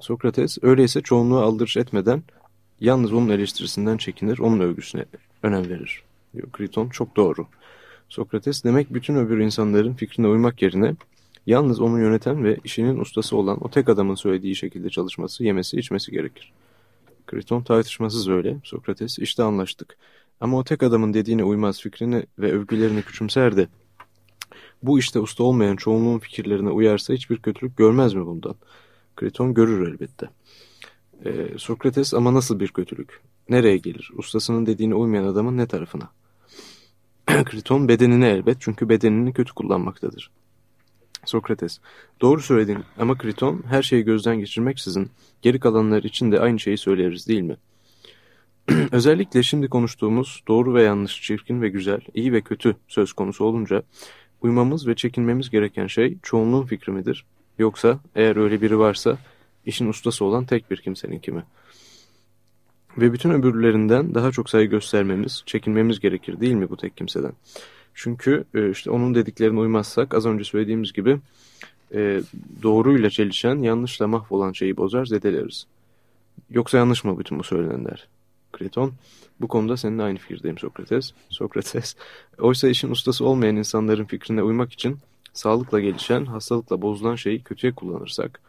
Sokrates 0.01 0.59
öyleyse 0.63 1.01
çoğunluğu 1.01 1.39
aldırış 1.39 1.77
etmeden 1.77 2.23
yalnız 2.81 3.13
onun 3.13 3.29
eleştirisinden 3.29 3.97
çekinir, 3.97 4.39
onun 4.39 4.61
övgüsüne 4.61 5.05
önem 5.43 5.69
verir 5.69 6.03
diyor 6.35 6.51
Kriton. 6.53 6.89
Çok 6.89 7.17
doğru. 7.17 7.47
Sokrates 8.09 8.65
demek 8.65 8.95
bütün 8.95 9.17
öbür 9.17 9.39
insanların 9.39 9.95
fikrine 9.95 10.29
uymak 10.29 10.63
yerine 10.63 10.95
yalnız 11.47 11.81
onu 11.81 12.01
yöneten 12.01 12.45
ve 12.45 12.59
işinin 12.65 13.01
ustası 13.01 13.37
olan 13.37 13.65
o 13.65 13.71
tek 13.71 13.89
adamın 13.89 14.15
söylediği 14.15 14.57
şekilde 14.57 14.91
çalışması, 14.91 15.45
yemesi, 15.45 15.77
içmesi 15.77 16.13
gerekir. 16.13 16.53
Kriton 17.27 17.63
tartışmasız 17.63 18.29
öyle. 18.29 18.57
Sokrates 18.65 19.19
işte 19.19 19.43
anlaştık. 19.43 19.97
Ama 20.41 20.59
o 20.59 20.65
tek 20.65 20.83
adamın 20.83 21.15
dediğine 21.15 21.45
uymaz 21.45 21.81
fikrini 21.81 22.27
ve 22.39 22.53
övgülerini 22.53 23.03
küçümser 23.03 23.57
de 23.57 23.69
bu 24.83 24.99
işte 24.99 25.21
usta 25.21 25.45
olmayan 25.45 25.77
çoğunluğun 25.77 26.19
fikirlerine 26.19 26.71
uyarsa 26.71 27.15
hiçbir 27.15 27.37
kötülük 27.37 27.77
görmez 27.77 28.15
mi 28.15 28.27
bundan? 28.27 28.55
Kriton 29.17 29.55
görür 29.55 29.93
elbette. 29.93 30.29
Ee, 31.25 31.59
Sokrates 31.59 32.15
ama 32.15 32.35
nasıl 32.35 32.61
bir 32.61 32.69
kötülük? 32.69 33.21
Nereye 33.49 33.77
gelir? 33.77 34.11
Ustasının 34.17 34.67
dediğine 34.67 34.95
uymayan 34.95 35.25
adamın 35.25 35.57
ne 35.57 35.67
tarafına? 35.67 36.11
Kriton 37.45 37.89
bedenine 37.89 38.29
elbet 38.29 38.57
çünkü 38.61 38.89
bedenini 38.89 39.33
kötü 39.33 39.53
kullanmaktadır. 39.55 40.31
Sokrates, 41.27 41.79
doğru 42.21 42.41
söyledin 42.41 42.79
ama 42.99 43.19
Kriton 43.19 43.63
her 43.69 43.83
şeyi 43.83 44.05
gözden 44.05 44.39
geçirmeksizin 44.39 45.11
geri 45.43 45.61
kalanlar 45.61 46.03
için 46.03 46.33
de 46.33 46.41
aynı 46.41 46.61
şeyi 46.61 46.79
söyleriz 46.79 47.29
değil 47.29 47.43
mi? 47.43 47.57
Özellikle 48.93 49.43
şimdi 49.43 49.69
konuştuğumuz 49.69 50.43
doğru 50.49 50.75
ve 50.75 50.83
yanlış, 50.83 51.23
çirkin 51.23 51.63
ve 51.63 51.69
güzel, 51.69 52.01
iyi 52.15 52.33
ve 52.33 52.41
kötü 52.41 52.77
söz 52.89 53.13
konusu 53.13 53.45
olunca 53.45 53.83
uymamız 54.41 54.87
ve 54.87 54.95
çekinmemiz 54.95 55.51
gereken 55.51 55.87
şey 55.87 56.19
çoğunluğun 56.23 56.67
fikri 56.67 56.93
midir? 56.93 57.25
Yoksa 57.59 58.01
eğer 58.15 58.37
öyle 58.37 58.63
biri 58.63 58.79
varsa 58.79 59.19
işin 59.67 59.89
ustası 59.89 60.25
olan 60.25 60.45
tek 60.45 60.71
bir 60.71 60.77
kimsenin 60.77 61.19
kimi? 61.19 61.45
Ve 62.99 63.13
bütün 63.13 63.31
öbürlerinden 63.31 64.15
daha 64.15 64.31
çok 64.31 64.51
saygı 64.51 64.71
göstermemiz, 64.71 65.43
çekinmemiz 65.47 66.01
gerekir 66.01 66.41
değil 66.41 66.55
mi 66.55 66.71
bu 66.71 66.77
tek 66.77 66.97
kimseden? 66.97 67.33
Çünkü 67.97 68.45
e, 68.55 68.71
işte 68.71 68.91
onun 68.91 69.15
dediklerine 69.15 69.61
uymazsak 69.61 70.15
az 70.15 70.27
önce 70.27 70.45
söylediğimiz 70.45 70.93
gibi 70.93 71.19
e, 71.95 72.23
doğruyla 72.63 73.11
çelişen, 73.11 73.57
yanlışla 73.57 74.07
mahvolan 74.07 74.53
şeyi 74.53 74.77
bozar, 74.77 75.07
zedeleriz. 75.07 75.67
Yoksa 76.51 76.79
yanlış 76.79 77.05
mı 77.05 77.19
bütün 77.19 77.39
bu 77.39 77.43
söylenenler? 77.43 78.09
Kreton, 78.53 78.93
bu 79.41 79.49
konuda 79.49 79.77
seninle 79.77 80.03
aynı 80.03 80.19
fikirdeyim 80.19 80.59
Sokrates. 80.59 81.13
Sokrates, 81.29 81.97
oysa 82.39 82.69
işin 82.69 82.91
ustası 82.91 83.25
olmayan 83.25 83.57
insanların 83.57 84.05
fikrine 84.05 84.43
uymak 84.43 84.73
için 84.73 84.99
sağlıkla 85.33 85.81
gelişen, 85.81 86.25
hastalıkla 86.25 86.83
bozulan 86.83 87.15
şeyi 87.15 87.43
kötüye 87.43 87.73
kullanırsak, 87.73 88.41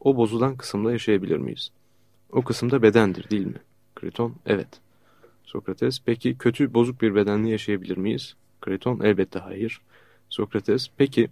o 0.00 0.16
bozulan 0.16 0.56
kısımda 0.56 0.92
yaşayabilir 0.92 1.36
miyiz? 1.36 1.70
O 2.32 2.42
kısımda 2.42 2.82
bedendir 2.82 3.30
değil 3.30 3.46
mi? 3.46 3.60
Kreton, 3.96 4.34
evet. 4.46 4.68
Sokrates, 5.44 6.00
peki 6.06 6.38
kötü, 6.38 6.74
bozuk 6.74 7.02
bir 7.02 7.14
bedenle 7.14 7.50
yaşayabilir 7.50 7.96
miyiz? 7.96 8.34
Kreton, 8.60 9.00
elbette 9.00 9.38
hayır. 9.38 9.80
Sokrates, 10.28 10.90
peki 10.96 11.28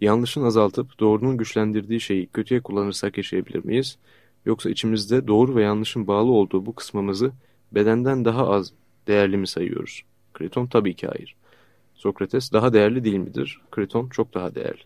yanlışın 0.00 0.42
azaltıp 0.42 1.00
doğrunun 1.00 1.36
güçlendirdiği 1.36 2.00
şeyi 2.00 2.26
kötüye 2.26 2.60
kullanırsak 2.60 3.16
yaşayabilir 3.16 3.64
miyiz? 3.64 3.98
Yoksa 4.46 4.70
içimizde 4.70 5.26
doğru 5.26 5.56
ve 5.56 5.62
yanlışın 5.62 6.06
bağlı 6.06 6.30
olduğu 6.30 6.66
bu 6.66 6.74
kısmımızı 6.74 7.32
bedenden 7.72 8.24
daha 8.24 8.48
az 8.48 8.72
değerli 9.06 9.36
mi 9.36 9.46
sayıyoruz? 9.46 10.02
Kreton, 10.34 10.66
tabii 10.66 10.94
ki 10.94 11.06
hayır. 11.06 11.36
Sokrates, 11.94 12.52
daha 12.52 12.72
değerli 12.72 13.04
değil 13.04 13.16
midir? 13.16 13.60
Kreton, 13.70 14.08
çok 14.08 14.34
daha 14.34 14.54
değerli. 14.54 14.82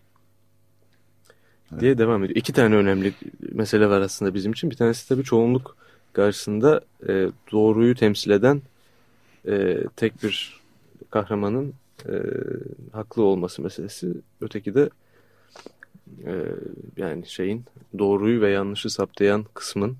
Evet. 1.71 1.81
Diye 1.81 1.97
devam 1.97 2.23
ediyor. 2.23 2.37
İki 2.37 2.53
tane 2.53 2.75
önemli 2.75 3.13
mesele 3.51 3.89
var 3.89 4.01
aslında 4.01 4.33
bizim 4.33 4.51
için. 4.51 4.71
Bir 4.71 4.75
tanesi 4.75 5.09
tabii 5.09 5.23
çoğunluk 5.23 5.77
karşısında 6.13 6.81
e, 7.09 7.27
doğruyu 7.51 7.95
temsil 7.95 8.31
eden 8.31 8.61
e, 9.47 9.77
tek 9.95 10.23
bir 10.23 10.62
kahramanın 11.13 11.73
e, 12.09 12.15
haklı 12.91 13.23
olması 13.23 13.61
meselesi. 13.61 14.13
Öteki 14.41 14.75
de 14.75 14.89
e, 16.25 16.33
yani 16.97 17.27
şeyin 17.27 17.65
doğruyu 17.99 18.41
ve 18.41 18.49
yanlışı 18.49 18.89
saptayan 18.89 19.45
kısmın 19.53 19.97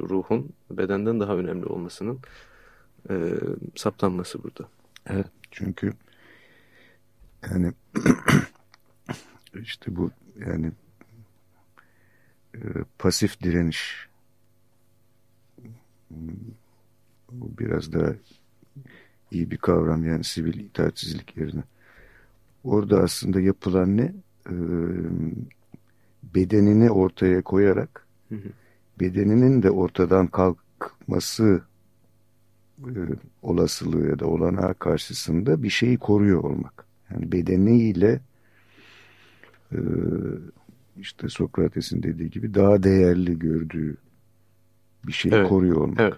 ruhun 0.00 0.48
bedenden 0.70 1.20
daha 1.20 1.36
önemli 1.36 1.66
olmasının 1.66 2.18
e, 3.10 3.14
saptanması 3.74 4.42
burada. 4.42 4.68
Evet 5.06 5.26
çünkü 5.50 5.92
yani 7.50 7.72
işte 9.54 9.96
bu 9.96 10.10
yani 10.46 10.72
e, 12.54 12.60
pasif 12.98 13.42
direniş 13.42 14.08
biraz 17.30 17.92
daha 17.92 18.14
iyi 19.34 19.50
bir 19.50 19.56
kavram 19.56 20.04
yani 20.04 20.24
sivil 20.24 20.54
itaatsizlik 20.54 21.36
yerine. 21.36 21.62
Orada 22.64 23.00
aslında 23.00 23.40
yapılan 23.40 23.96
ne? 23.96 24.12
Ee, 24.50 24.54
bedenini 26.34 26.90
ortaya 26.90 27.42
koyarak 27.42 28.06
hı 28.28 28.34
hı. 28.34 28.48
bedeninin 29.00 29.62
de 29.62 29.70
ortadan 29.70 30.26
kalkması 30.26 31.62
e, 32.78 33.00
olasılığı 33.42 34.08
ya 34.08 34.18
da 34.18 34.26
olanağı 34.26 34.74
karşısında 34.74 35.62
bir 35.62 35.70
şeyi 35.70 35.98
koruyor 35.98 36.44
olmak. 36.44 36.86
Yani 37.10 37.32
bedeniyle 37.32 38.20
e, 39.72 39.78
işte 41.00 41.28
Sokrates'in 41.28 42.02
dediği 42.02 42.30
gibi 42.30 42.54
daha 42.54 42.82
değerli 42.82 43.38
gördüğü 43.38 43.96
bir 45.06 45.12
şeyi 45.12 45.34
evet. 45.34 45.48
koruyor 45.48 45.76
olmak. 45.76 46.00
Evet. 46.00 46.14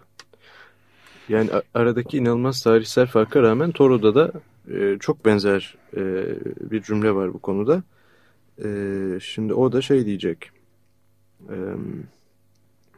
Yani 1.28 1.50
aradaki 1.75 2.18
inanılmaz 2.18 2.62
tarihsel 2.62 3.06
farka 3.06 3.42
rağmen 3.42 3.73
Toro'da 3.73 4.14
da 4.14 4.33
e, 4.71 4.97
çok 5.00 5.25
benzer 5.25 5.75
e, 5.97 6.25
bir 6.71 6.83
cümle 6.83 7.14
var 7.14 7.35
bu 7.35 7.38
konuda. 7.38 7.83
E, 8.64 8.68
şimdi 9.21 9.54
o 9.54 9.73
da 9.73 9.83
şey 9.83 10.06
diyecek. 10.06 10.50
E, 11.49 11.56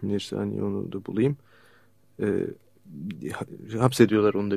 bir 0.02 0.20
saniye 0.20 0.62
onu 0.62 0.92
da 0.92 1.04
bulayım. 1.04 1.36
E, 2.20 2.26
hapsediyorlar 3.78 4.34
onu 4.34 4.50
da 4.50 4.56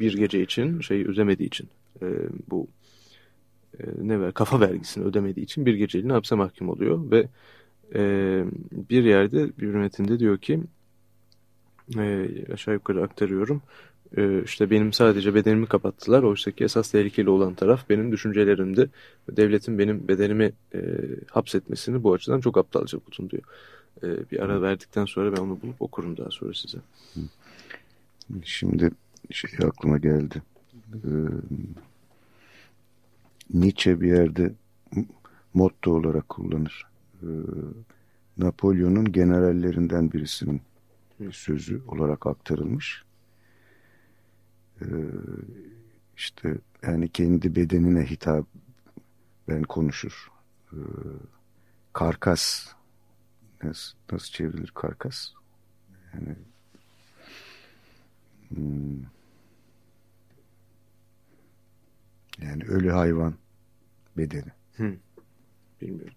bir 0.00 0.16
gece 0.16 0.42
için 0.42 0.80
şeyi 0.80 1.08
ödemediği 1.08 1.46
için. 1.46 1.68
E, 2.02 2.06
bu 2.50 2.66
e, 3.80 3.84
ne 4.02 4.20
ver 4.20 4.32
kafa 4.32 4.60
vergisini 4.60 5.04
ödemediği 5.04 5.44
için 5.44 5.66
bir 5.66 5.74
geceliğine 5.74 6.12
hapse 6.12 6.34
mahkum 6.34 6.68
oluyor 6.68 7.10
ve 7.10 7.28
e, 7.94 8.44
bir 8.72 9.04
yerde 9.04 9.50
bir 9.58 9.66
metinde 9.66 10.18
diyor 10.18 10.38
ki 10.38 10.60
e, 11.96 12.28
aşağı 12.52 12.74
yukarı 12.74 13.02
aktarıyorum. 13.02 13.62
E, 14.16 14.42
işte 14.42 14.70
benim 14.70 14.92
sadece 14.92 15.34
bedenimi 15.34 15.66
kapattılar. 15.66 16.22
Oysa 16.22 16.50
ki 16.50 16.64
esas 16.64 16.90
tehlikeli 16.90 17.30
olan 17.30 17.54
taraf 17.54 17.90
benim 17.90 18.12
düşüncelerimdi. 18.12 18.90
Devletin 19.30 19.78
benim 19.78 20.08
bedenimi 20.08 20.52
e, 20.74 20.80
hapsetmesini 21.30 22.02
bu 22.02 22.12
açıdan 22.12 22.40
çok 22.40 22.58
aptalca 22.58 22.98
buldum 22.98 23.30
diyor. 23.30 23.42
E, 24.02 24.30
bir 24.30 24.40
ara 24.40 24.62
verdikten 24.62 25.04
sonra 25.04 25.32
ben 25.36 25.42
onu 25.42 25.62
bulup 25.62 25.82
okurum 25.82 26.16
daha 26.16 26.30
sonra 26.30 26.54
size. 26.54 26.78
Şimdi 28.44 28.90
şey 29.30 29.50
aklıma 29.66 29.98
geldi. 29.98 30.42
Ee, 30.94 31.08
Nietzsche 33.54 34.00
bir 34.00 34.08
yerde 34.08 34.52
motto 35.54 35.90
olarak 35.90 36.28
kullanır. 36.28 36.86
Ee, 37.22 37.26
Napolyon'un 38.38 39.12
generallerinden 39.12 40.12
birisinin 40.12 40.60
sözü 41.32 41.82
olarak 41.88 42.26
aktarılmış. 42.26 43.04
Ee, 44.82 44.86
işte 46.16 46.58
yani 46.82 47.08
kendi 47.08 47.56
bedenine 47.56 48.10
hitap 48.10 48.46
ben 49.48 49.62
konuşur. 49.62 50.28
Ee, 50.72 50.76
karkas 51.92 52.72
nasıl, 53.62 53.98
nasıl 54.12 54.32
çevrilir 54.32 54.70
karkas? 54.74 55.32
Yani 56.14 56.36
hmm, 58.48 59.02
yani 62.40 62.64
ölü 62.64 62.90
hayvan 62.90 63.34
bedeni. 64.16 64.52
Hı. 64.76 64.96
Bilmiyorum. 65.80 66.14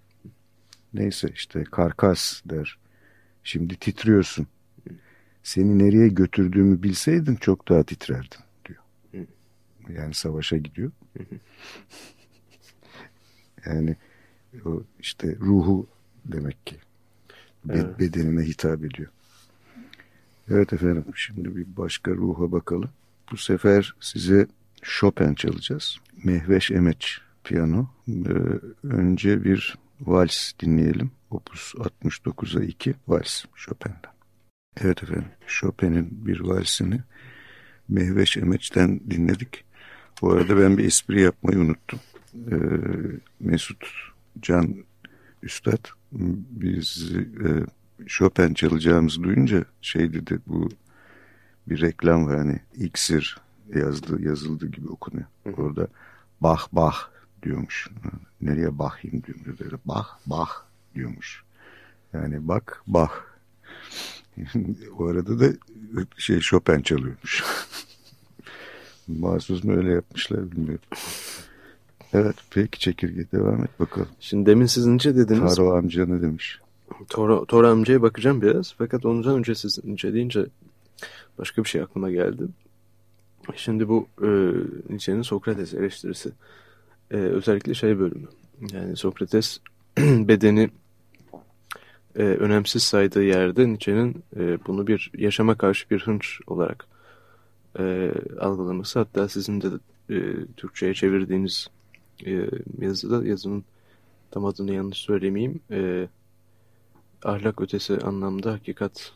Neyse 0.93 1.29
işte 1.34 1.63
karkas 1.63 2.41
der. 2.46 2.77
Şimdi 3.43 3.75
titriyorsun. 3.75 4.48
Seni 5.44 5.80
nereye 5.80 6.08
götürdüğümü 6.08 6.84
bilseydin 6.84 7.36
çok 7.36 7.70
daha 7.70 7.84
titrerdin 7.84 8.40
diyor. 8.66 8.80
Yani 9.90 10.14
savaşa 10.14 10.58
gidiyor. 10.58 10.92
yani 13.66 13.96
o 14.66 14.84
işte 15.00 15.36
ruhu 15.40 15.88
demek 16.26 16.68
ki 16.68 16.76
evet. 17.70 18.00
bedenine 18.00 18.42
hitap 18.42 18.86
ediyor. 18.86 19.10
Evet 20.50 20.74
efendim 20.74 21.06
şimdi 21.16 21.56
bir 21.56 21.78
başka 21.78 22.12
ruha 22.12 22.52
bakalım. 22.52 22.90
Bu 23.32 23.38
sefer 23.38 23.96
size 24.00 24.48
Chopin 24.82 25.34
çalacağız. 25.34 25.98
Mehveş 26.24 26.72
Emeç 26.72 27.22
piyano. 27.44 27.90
Ee, 28.10 28.14
önce 28.84 29.44
bir 29.44 29.78
vals 30.02 30.52
dinleyelim. 30.60 31.12
Opus 31.30 31.74
69'a 31.74 32.64
2 32.64 32.94
vals 33.08 33.46
Chopin'den. 33.56 34.12
Evet 34.78 35.04
efendim 35.04 35.25
Chopin'in 35.48 36.25
bir 36.25 36.40
valsini 36.40 37.00
Mehveş 37.90 38.38
Emeç'ten 38.38 39.00
dinledik. 39.10 39.66
Bu 40.22 40.32
arada 40.32 40.58
ben 40.58 40.78
bir 40.78 40.86
espri 40.86 41.22
yapmayı 41.22 41.60
unuttum. 41.60 42.00
Ee, 42.36 42.56
Mesut 43.40 43.86
Can 44.42 44.75
Üstad 45.44 45.86
biz 46.51 47.12
e, 47.16 47.50
Chopin 48.08 48.54
çalacağımızı 48.54 49.24
duyunca 49.24 49.66
şey 49.82 50.13
dedi 50.13 50.40
bu 50.48 50.70
bir 51.68 51.82
reklam 51.82 52.28
var 52.28 52.38
hani 52.38 52.60
iksir 52.78 53.38
yazdı 53.75 54.22
yazıldı 54.22 54.68
gibi 54.68 54.88
okunuyor. 54.88 55.28
Orada 55.58 55.88
bah 56.42 56.68
bah 56.72 57.10
diyormuş. 57.44 57.90
Nereye 58.42 58.80
bakayım 58.80 59.24
diyor. 59.24 59.38
Böyle 59.60 59.75
bah 59.86 60.18
bah 60.25 60.50
diyormuş. 60.96 61.44
Yani 62.13 62.48
bak 62.48 62.84
bah. 62.88 63.30
o 64.98 65.05
arada 65.05 65.39
da 65.39 65.46
şey 66.17 66.39
Chopin 66.39 66.81
çalıyormuş. 66.81 67.44
Mahsus 69.07 69.63
mu 69.63 69.74
öyle 69.74 69.91
yapmışlar 69.91 70.51
bilmiyorum. 70.51 70.85
Evet 72.13 72.35
peki 72.50 72.79
çekirge 72.79 73.31
devam 73.31 73.63
et 73.63 73.79
bakalım. 73.79 74.07
Şimdi 74.20 74.46
demin 74.46 74.65
siz 74.65 74.87
ince 74.87 75.15
dediniz. 75.15 75.55
Taro 75.55 75.74
amca 75.77 76.05
ne 76.05 76.22
demiş? 76.22 76.59
Toro, 77.09 77.46
Toro 77.46 77.67
amcaya 77.67 78.01
bakacağım 78.01 78.41
biraz. 78.41 78.75
Fakat 78.77 79.05
ondan 79.05 79.37
önce 79.37 79.55
siz 79.55 79.79
ince 79.83 80.13
deyince 80.13 80.46
başka 81.37 81.63
bir 81.63 81.70
şey 81.70 81.81
aklıma 81.81 82.11
geldi. 82.11 82.44
Şimdi 83.55 83.89
bu 83.89 84.07
e, 84.22 84.27
Nietzsche'nin 84.89 85.22
Sokrates 85.22 85.74
eleştirisi. 85.74 86.31
E, 87.11 87.17
özellikle 87.17 87.74
şey 87.74 88.00
bölümü. 88.00 88.27
Yani 88.74 88.98
Sokrates 88.98 89.59
bedeni 89.98 90.70
e, 92.16 92.24
önemsiz 92.24 92.84
saydığı 92.84 93.24
yerde 93.24 93.68
Nietzsche'nin 93.68 94.24
e, 94.36 94.66
bunu 94.68 94.88
bir 94.88 95.12
yaşama 95.18 95.56
karşı 95.56 95.90
bir 95.90 96.00
hınç 96.00 96.40
olarak 96.48 96.86
e, 97.80 98.12
algılaması. 98.40 99.00
Hatta 99.00 99.30
sizin 99.30 99.62
de 99.62 99.68
e, 100.10 100.16
Türkçe'ye 100.58 100.94
çevirdiğiniz 100.94 101.68
e, 102.26 102.50
yazıda 102.80 103.28
yazının 103.28 103.64
tam 104.32 104.46
adını 104.46 104.74
yanlış 104.74 104.98
söylemeyeyim. 104.98 105.60
E, 105.72 106.08
ahlak 107.24 107.62
ötesi 107.62 107.98
anlamda 107.98 108.54
hakikat 108.54 109.12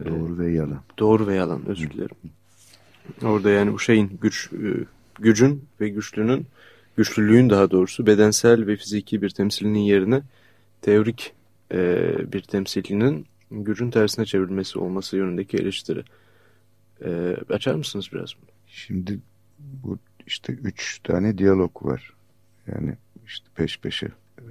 e, 0.00 0.04
doğru 0.04 0.38
ve 0.38 0.52
yalan. 0.52 0.80
Doğru 0.98 1.26
ve 1.26 1.34
yalan 1.34 1.66
özür 1.66 1.90
dilerim. 1.90 2.16
Orada 3.22 3.50
yani 3.50 3.72
bu 3.72 3.78
şeyin 3.78 4.18
güç 4.22 4.50
e, 4.52 4.84
gücün 5.18 5.64
ve 5.80 5.88
güçlünün 5.88 6.46
güçlülüğün 6.96 7.50
daha 7.50 7.70
doğrusu 7.70 8.06
bedensel 8.06 8.66
ve 8.66 8.76
fiziki 8.76 9.22
bir 9.22 9.30
temsilinin 9.30 9.78
yerine 9.78 10.22
teorik 10.82 11.34
e, 11.72 12.12
bir 12.32 12.42
temsilinin 12.42 13.26
gücün 13.50 13.90
tersine 13.90 14.24
çevrilmesi 14.24 14.78
olması 14.78 15.16
yönündeki 15.16 15.56
eleştiri. 15.56 16.04
E, 17.04 17.36
açar 17.48 17.74
mısınız 17.74 18.08
biraz 18.12 18.34
bunu? 18.42 18.50
Şimdi 18.66 19.18
bu 19.58 19.98
işte 20.26 20.52
üç 20.52 20.98
tane 20.98 21.38
diyalog 21.38 21.86
var. 21.86 22.12
Yani 22.66 22.96
işte 23.26 23.46
peş 23.54 23.80
peşe. 23.80 24.08
Ee, 24.38 24.42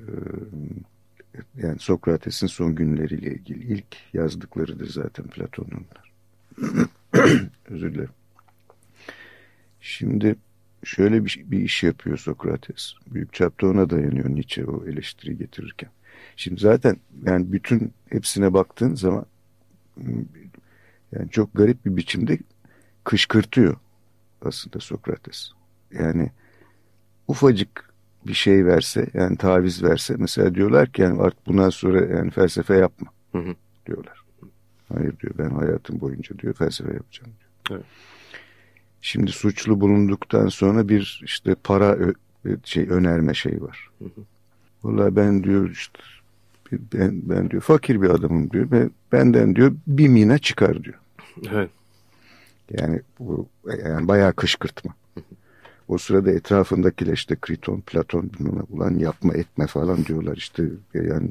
yani 1.56 1.80
Sokrates'in 1.80 2.48
son 2.48 2.76
günleriyle 2.76 3.34
ilgili 3.34 3.74
ilk 3.74 3.98
yazdıklarıdır 4.14 4.88
zaten 4.88 5.28
Platon'un. 5.28 5.86
Özür 7.70 7.94
dilerim. 7.94 8.10
Şimdi 9.82 10.36
şöyle 10.84 11.26
bir, 11.26 11.44
bir 11.46 11.60
iş 11.60 11.84
yapıyor 11.84 12.18
Sokrates. 12.18 12.94
Büyük 13.08 13.34
çapta 13.34 13.68
ona 13.68 13.90
dayanıyor 13.90 14.30
Nietzsche 14.30 14.66
o 14.66 14.86
eleştiri 14.86 15.38
getirirken. 15.38 15.90
Şimdi 16.36 16.62
zaten 16.62 16.98
yani 17.26 17.52
bütün 17.52 17.94
hepsine 18.10 18.54
baktığın 18.54 18.96
zaman 18.96 19.26
yani 21.12 21.30
çok 21.32 21.54
garip 21.54 21.86
bir 21.86 21.98
biçimde 21.98 22.40
kışkırtıyor 23.04 23.76
aslında 24.42 24.80
Sokrates. 24.80 25.50
Yani 25.92 26.32
ufacık 27.28 27.94
bir 28.28 28.34
şey 28.34 28.66
verse 28.66 29.08
yani 29.14 29.38
taviz 29.38 29.84
verse 29.84 30.16
mesela 30.18 30.56
diyorlar 30.56 30.92
ki 30.92 31.02
yani 31.02 31.22
artık 31.22 31.48
bundan 31.48 31.70
sonra 31.70 32.16
yani 32.16 32.32
felsefe 32.32 32.76
yapma 32.76 33.12
hı 33.32 33.38
hı. 33.38 33.56
diyorlar. 33.86 34.22
Hayır 34.94 35.20
diyor 35.20 35.34
ben 35.38 35.50
hayatım 35.50 36.02
boyunca 36.02 36.40
diyor 36.40 36.54
felsefe 36.54 36.94
yapacağım 36.94 37.32
diyor. 37.40 37.80
Evet. 37.80 37.86
Şimdi 39.02 39.32
suçlu 39.32 39.82
bulunduktan 39.82 40.48
sonra 40.48 40.90
bir 40.90 41.22
işte 41.24 41.56
para 41.56 41.98
şey 42.64 42.90
önerme 42.90 43.34
şey 43.34 43.62
var. 43.62 43.90
Hı 44.00 44.06
hı. 44.06 44.22
Vallahi 44.84 45.16
ben 45.16 45.44
diyor 45.44 45.70
işte 45.70 46.00
ben, 46.72 47.22
ben 47.30 47.50
diyor 47.50 47.62
fakir 47.62 48.02
bir 48.02 48.10
adamım 48.10 48.52
diyor. 48.52 48.72
Ben, 48.72 48.92
benden 49.12 49.56
diyor 49.56 49.76
bir 49.88 50.08
mina 50.08 50.38
çıkar 50.38 50.84
diyor. 50.84 51.00
Evet. 51.52 51.70
Yani 52.80 53.02
bu 53.20 53.48
yani 53.86 54.08
bayağı 54.08 54.34
kışkırtma. 54.34 54.94
O 55.88 55.98
sırada 55.98 56.32
etrafındakiler 56.32 57.14
işte 57.14 57.36
Kriton, 57.42 57.82
Platon 57.82 58.32
bilmem 58.40 58.66
ulan 58.70 58.96
yapma 58.96 59.34
etme 59.34 59.68
falan 59.68 60.06
diyorlar 60.06 60.38
işte 60.38 60.64
yani 60.94 61.30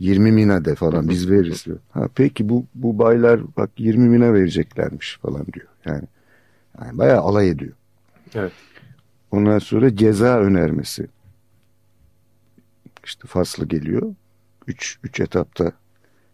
20 0.00 0.32
mina 0.32 0.64
de 0.64 0.74
falan 0.74 1.08
biz 1.08 1.30
veririz 1.30 1.66
diyor. 1.66 1.78
Ha, 1.90 2.08
peki 2.14 2.48
bu, 2.48 2.64
bu 2.74 2.98
baylar 2.98 3.40
bak 3.56 3.70
20 3.78 4.08
mina 4.08 4.34
vereceklermiş 4.34 5.18
falan 5.22 5.46
diyor. 5.52 5.66
Yani, 5.84 6.04
yani 6.80 6.98
bayağı 6.98 7.20
alay 7.20 7.48
ediyor. 7.48 7.72
Evet. 8.34 8.52
Ondan 9.30 9.58
sonra 9.58 9.96
ceza 9.96 10.40
önermesi. 10.40 11.06
İşte 13.06 13.28
faslı 13.28 13.66
geliyor. 13.66 14.14
Üç, 14.66 14.98
üç 15.04 15.20
etapta 15.20 15.72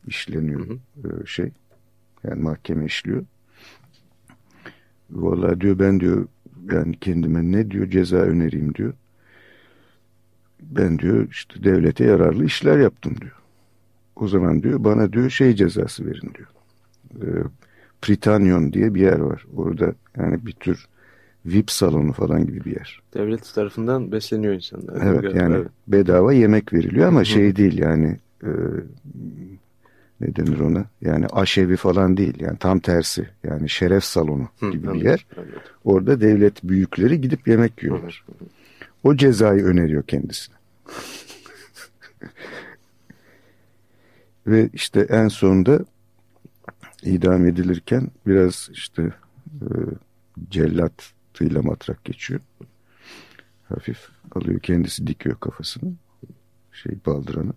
işleniyor 0.07 0.69
hı 0.69 0.79
hı. 1.03 1.27
şey. 1.27 1.51
Yani 2.25 2.43
mahkeme 2.43 2.85
işliyor. 2.85 3.25
Vallahi 5.11 5.61
diyor 5.61 5.79
ben 5.79 6.01
diyor 6.01 6.29
yani 6.73 6.99
kendime 7.01 7.53
ne 7.53 7.71
diyor 7.71 7.91
ceza 7.91 8.17
önereyim 8.17 8.75
diyor. 8.75 8.95
Ben 10.61 10.99
diyor 10.99 11.29
işte 11.31 11.65
devlete 11.65 12.05
yararlı 12.05 12.45
işler 12.45 12.79
yaptım 12.79 13.21
diyor. 13.21 13.43
O 14.17 14.29
zaman 14.29 14.63
diyor 14.63 14.85
bana 14.85 15.13
diyor 15.13 15.31
şey 15.31 15.55
cezası 15.55 16.07
verin 16.07 16.35
diyor. 16.35 16.49
E, 17.15 17.27
Pritanyon 18.03 18.73
diye 18.73 18.95
bir 18.95 19.01
yer 19.01 19.19
var. 19.19 19.47
Orada 19.57 19.95
yani 20.17 20.47
bir 20.47 20.53
tür 20.53 20.89
VIP 21.47 21.71
salonu 21.71 22.13
falan 22.13 22.47
gibi 22.47 22.65
bir 22.65 22.77
yer. 22.77 23.03
Devlet 23.15 23.55
tarafından 23.55 24.13
besleniyor 24.13 24.55
insanlar. 24.55 25.07
Evet 25.07 25.35
yani 25.35 25.57
evet. 25.57 25.69
bedava 25.89 26.33
yemek 26.33 26.73
veriliyor 26.73 27.09
ama 27.09 27.25
şey 27.25 27.57
değil 27.57 27.79
yani 27.79 28.19
e, 28.43 28.51
ne 30.21 30.37
denir 30.37 30.61
ona? 30.61 30.85
Yani 31.01 31.27
aşevi 31.27 31.77
falan 31.77 32.17
değil. 32.17 32.41
Yani 32.41 32.59
tam 32.59 32.79
tersi. 32.79 33.29
Yani 33.45 33.69
şeref 33.69 34.05
salonu 34.05 34.49
gibi 34.61 34.93
bir 34.93 35.01
yer. 35.01 35.27
Anladım. 35.37 35.61
Orada 35.85 36.21
devlet 36.21 36.65
büyükleri 36.65 37.21
gidip 37.21 37.49
yemek 37.49 37.83
yiyorlar. 37.83 38.25
O 39.05 39.17
cezayı 39.17 39.65
öneriyor 39.65 40.03
kendisine. 40.03 40.57
Ve 44.47 44.71
işte 44.73 45.01
en 45.01 45.29
sonunda 45.29 45.85
idam 47.03 47.47
edilirken 47.47 48.09
biraz 48.27 48.71
işte 48.73 49.03
e, 49.61 49.67
cellatıyla 51.33 51.63
matrak 51.63 52.05
geçiyor. 52.05 52.41
Hafif 53.69 54.09
alıyor 54.35 54.61
kendisi 54.61 55.07
dikiyor 55.07 55.37
kafasını. 55.41 55.93
Şey 56.73 56.93
baldıranı. 57.07 57.53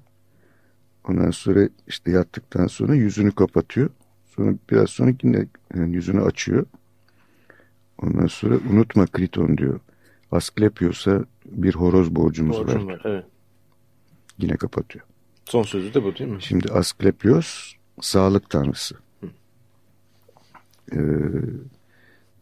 Ondan 1.08 1.32
sonra 1.32 1.70
işte 1.88 2.12
yattıktan 2.12 2.68
sonra 2.68 2.96
yüzünü 2.96 3.32
kapatıyor. 3.32 3.90
Sonra 4.26 4.56
biraz 4.72 4.90
sonra 4.90 5.12
yine 5.24 5.48
yani 5.76 5.96
yüzünü 5.96 6.22
açıyor. 6.22 6.66
Ondan 7.98 8.28
sonra 8.28 8.56
unutma 8.72 9.08
Kriton 9.08 9.58
diyor. 9.58 9.80
Asklepios'a 10.32 11.26
bir 11.46 11.76
horoz 11.76 12.16
borcumuz 12.16 12.58
Borcum 12.58 12.88
var. 12.88 12.94
var 12.94 13.02
evet. 13.06 13.26
Yine 14.38 14.58
kapatıyor. 14.58 15.06
Son 15.46 15.64
sözü 15.64 15.94
de 15.94 16.04
bu 16.04 16.16
değil 16.16 16.30
mi? 16.30 16.42
Şimdi 16.42 16.72
Asklepios 16.72 17.74
sağlık 18.02 18.50
tanrısı. 18.50 18.96
Ee, 20.92 20.98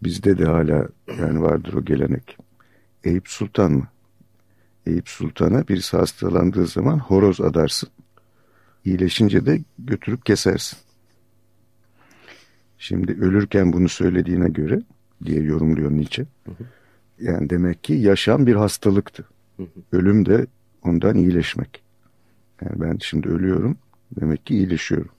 bizde 0.04 0.38
de 0.38 0.46
hala 0.46 0.88
yani 1.20 1.42
vardır 1.42 1.74
o 1.74 1.86
gelenek. 1.86 2.38
Eyüp 3.04 3.28
Sultan 3.28 3.72
mı? 3.72 3.88
Eyüp 4.86 5.10
Sultan'a 5.10 5.68
birisi 5.68 5.98
hastalandığı 5.98 6.68
zaman 6.68 7.00
horoz 7.00 7.42
adarsın. 7.42 7.90
İyileşince 8.86 9.46
de 9.46 9.62
götürüp 9.80 10.26
kesersin. 10.26 10.80
Şimdi 12.78 13.12
ölürken 13.12 13.74
bunu 13.74 13.90
söylediğine 13.90 14.50
göre 14.50 14.82
diye 15.26 15.42
yorumluyor 15.42 15.92
Nietzsche. 15.92 16.26
Hı 16.46 16.52
hı. 16.52 16.64
Yani 17.20 17.50
demek 17.50 17.84
ki 17.84 17.94
yaşam 17.94 18.48
bir 18.48 18.56
hastalıktı. 18.56 19.26
Hı 19.58 19.64
hı. 19.64 19.68
Ölüm 19.98 20.26
de 20.26 20.48
ondan 20.84 21.18
iyileşmek. 21.18 21.84
Yani 22.62 22.82
ben 22.82 22.98
şimdi 23.02 23.30
ölüyorum 23.30 23.78
demek 24.20 24.46
ki 24.46 24.56
iyileşiyorum. 24.56 25.12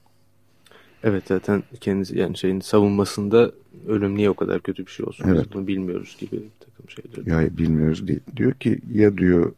Evet 1.07 1.23
zaten 1.27 1.63
kendisi 1.81 2.19
yani 2.19 2.37
şeyin 2.37 2.59
savunmasında 2.59 3.51
ölüm 3.87 4.15
niye 4.15 4.29
o 4.29 4.33
kadar 4.33 4.61
kötü 4.61 4.85
bir 4.85 4.91
şey 4.91 5.05
olsun 5.05 5.25
evet. 5.27 5.45
biz 5.45 5.53
bunu 5.53 5.67
bilmiyoruz 5.67 6.17
gibi 6.19 6.35
bir 6.35 6.51
takım 6.59 6.89
şeyler. 6.89 7.43
Ya 7.43 7.57
bilmiyoruz 7.57 8.07
değil. 8.07 8.19
Diyor 8.35 8.53
ki 8.53 8.79
ya 8.93 9.17
diyor 9.17 9.53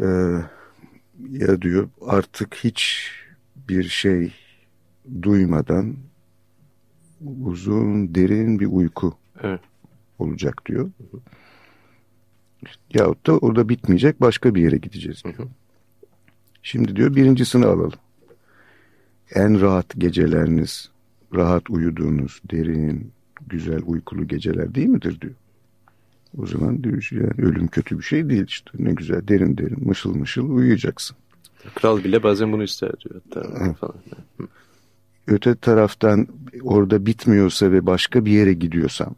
e, 0.00 0.06
ya 1.30 1.62
diyor 1.62 1.88
artık 2.06 2.54
hiç 2.54 3.10
bir 3.68 3.84
şey 3.84 4.32
duymadan 5.22 5.96
uzun 7.44 8.14
derin 8.14 8.60
bir 8.60 8.66
uyku 8.66 9.14
evet. 9.42 9.60
olacak 10.18 10.66
diyor. 10.66 10.84
Hı 10.84 11.16
hı. 11.16 11.20
Yahut 12.94 13.26
da 13.26 13.38
orada 13.38 13.68
bitmeyecek 13.68 14.20
başka 14.20 14.54
bir 14.54 14.62
yere 14.62 14.76
gideceğiz 14.76 15.24
diyor. 15.24 15.38
Hı 15.38 15.42
hı. 15.42 15.48
Şimdi 16.62 16.96
diyor 16.96 17.16
birincisini 17.16 17.66
alalım. 17.66 17.92
En 19.34 19.60
rahat 19.60 19.86
geceleriniz, 19.98 20.90
rahat 21.34 21.70
uyuduğunuz, 21.70 22.42
derin, 22.50 23.12
güzel 23.46 23.80
uykulu 23.86 24.28
geceler 24.28 24.74
değil 24.74 24.88
midir 24.88 25.20
diyor. 25.20 25.34
O 26.38 26.46
zaman 26.46 26.84
diyor 26.84 27.08
yani 27.12 27.48
ölüm 27.48 27.66
kötü 27.66 27.98
bir 27.98 28.04
şey 28.04 28.28
değil 28.28 28.44
işte. 28.48 28.70
Ne 28.78 28.92
güzel 28.92 29.28
derin 29.28 29.58
derin 29.58 29.88
mışıl 29.88 30.14
mışıl 30.14 30.50
uyuyacaksın. 30.50 31.16
Kral 31.74 32.04
bile 32.04 32.22
bazen 32.22 32.52
bunu 32.52 32.62
ister 32.62 32.92
diyor. 33.00 33.20
Hatta 33.30 33.72
falan. 33.72 33.94
Öte 35.26 35.54
taraftan 35.54 36.26
orada 36.62 37.06
bitmiyorsa 37.06 37.72
ve 37.72 37.86
başka 37.86 38.24
bir 38.24 38.32
yere 38.32 38.52
gidiyorsam 38.52 39.14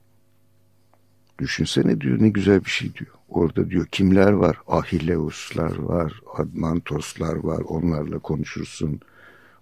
düşünsene 1.38 2.00
diyor 2.00 2.22
ne 2.22 2.29
güzel 2.29 2.64
bir 2.64 2.70
şey 2.70 2.94
diyor. 2.94 3.11
Orada 3.29 3.70
diyor 3.70 3.87
kimler 3.87 4.33
var? 4.33 4.57
Ahilleuslar 4.68 5.79
var, 5.79 6.20
Admantoslar 6.37 7.35
var. 7.37 7.61
Onlarla 7.61 8.18
konuşursun. 8.18 9.00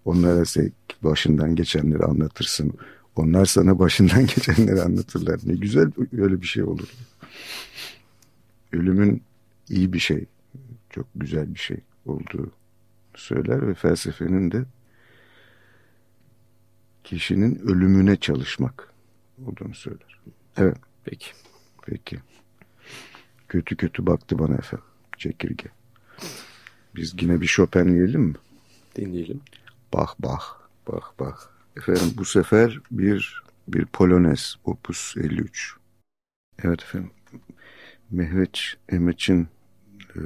Onlara 0.04 0.44
başından 1.02 1.56
geçenleri 1.56 2.04
anlatırsın. 2.04 2.72
Onlar 3.16 3.44
sana 3.44 3.78
başından 3.78 4.26
geçenleri 4.36 4.82
anlatırlar. 4.82 5.40
Ne 5.44 5.54
güzel 5.54 5.92
öyle 6.18 6.40
bir 6.40 6.46
şey 6.46 6.62
olur. 6.62 6.88
Ölümün 8.72 9.22
iyi 9.68 9.92
bir 9.92 9.98
şey, 9.98 10.24
çok 10.90 11.06
güzel 11.14 11.54
bir 11.54 11.58
şey 11.58 11.76
olduğu 12.06 12.52
söyler 13.14 13.68
ve 13.68 13.74
felsefenin 13.74 14.50
de 14.50 14.64
kişinin 17.04 17.58
ölümüne 17.58 18.16
çalışmak 18.16 18.92
olduğunu 19.46 19.74
söyler. 19.74 20.20
Evet. 20.56 20.76
Peki. 21.04 21.26
Peki. 21.86 22.18
Kötü 23.48 23.76
kötü 23.76 24.06
baktı 24.06 24.38
bana 24.38 24.54
efendim. 24.54 24.86
Çekirge. 25.18 25.68
Biz 26.96 27.14
yine 27.22 27.40
bir 27.40 27.46
Chopin 27.46 27.94
diyelim 27.94 28.20
mi? 28.20 28.34
Dinleyelim. 28.96 29.40
Bach 29.92 30.14
Bach. 30.18 30.42
Bach 30.88 31.12
Bach. 31.18 31.38
Efendim 31.76 32.14
bu 32.16 32.24
sefer 32.24 32.80
bir 32.90 33.42
bir 33.68 33.86
Polonez 33.86 34.56
Opus 34.64 35.16
53. 35.16 35.76
Evet 36.64 36.82
efendim. 36.82 37.10
Mehmet 38.10 38.60
Emeç'in 38.88 39.48
e, 40.16 40.20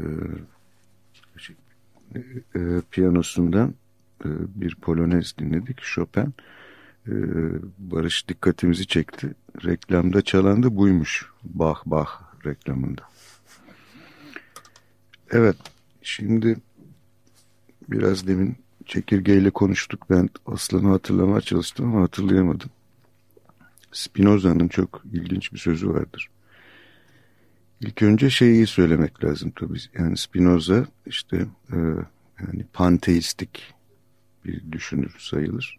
e, 2.54 2.80
piyanosundan 2.90 3.74
e, 4.24 4.28
bir 4.60 4.74
Polonez 4.74 5.38
dinledik. 5.38 5.80
Chopin. 5.80 6.34
E, 7.08 7.14
Barış 7.78 8.28
dikkatimizi 8.28 8.86
çekti. 8.86 9.34
Reklamda 9.64 10.22
çalan 10.22 10.62
da 10.62 10.76
buymuş. 10.76 11.26
Bach 11.44 11.82
Bach 11.86 12.10
reklamında. 12.46 13.02
Evet, 15.30 15.56
şimdi 16.02 16.56
biraz 17.88 18.26
demin 18.26 18.65
çekirgeyle 18.86 19.50
konuştuk. 19.50 20.06
Ben 20.10 20.28
Aslan'ı 20.46 20.88
hatırlamaya 20.88 21.40
çalıştım 21.40 21.86
ama 21.94 22.02
hatırlayamadım. 22.02 22.70
Spinoza'nın 23.92 24.68
çok 24.68 25.02
ilginç 25.12 25.52
bir 25.52 25.58
sözü 25.58 25.88
vardır. 25.88 26.30
İlk 27.80 28.02
önce 28.02 28.30
şeyi 28.30 28.66
söylemek 28.66 29.24
lazım 29.24 29.52
tabii. 29.56 29.78
Yani 29.98 30.16
Spinoza 30.16 30.86
işte 31.06 31.36
e, 31.72 31.76
yani 32.40 32.64
panteistik 32.72 33.74
bir 34.44 34.72
düşünür 34.72 35.16
sayılır. 35.18 35.78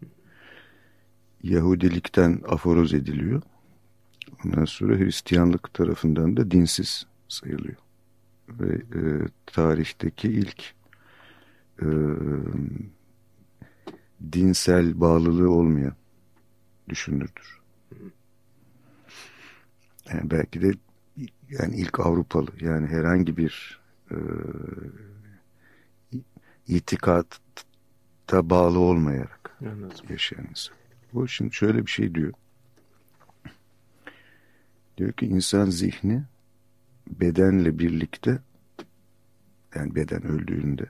Yahudilikten 1.42 2.40
aforoz 2.48 2.94
ediliyor. 2.94 3.42
Ondan 4.44 4.64
sonra 4.64 4.96
Hristiyanlık 4.96 5.74
tarafından 5.74 6.36
da 6.36 6.50
dinsiz 6.50 7.06
sayılıyor 7.28 7.76
ve 8.48 8.74
e, 8.74 9.00
tarihteki 9.46 10.28
ilk 10.28 10.74
e, 11.82 11.86
dinsel 14.32 15.00
bağlılığı 15.00 15.50
olmayan 15.50 15.94
düşünürdür. 16.88 17.58
Yani 20.12 20.30
belki 20.30 20.62
de 20.62 20.72
yani 21.50 21.76
ilk 21.76 22.00
Avrupalı 22.00 22.50
yani 22.60 22.86
herhangi 22.86 23.36
bir 23.36 23.80
e, 24.10 24.16
itikatta 26.68 28.50
bağlı 28.50 28.78
olmayarak 28.78 29.56
Anladım. 29.60 30.06
yaşayan 30.08 30.46
insan. 30.50 30.76
Bu 31.12 31.28
şimdi 31.28 31.54
şöyle 31.54 31.86
bir 31.86 31.90
şey 31.90 32.14
diyor. 32.14 32.32
Diyor 34.96 35.12
ki 35.12 35.26
insan 35.26 35.70
zihni 35.70 36.22
bedenle 37.06 37.78
birlikte 37.78 38.38
yani 39.74 39.94
beden 39.94 40.22
öldüğünde 40.26 40.86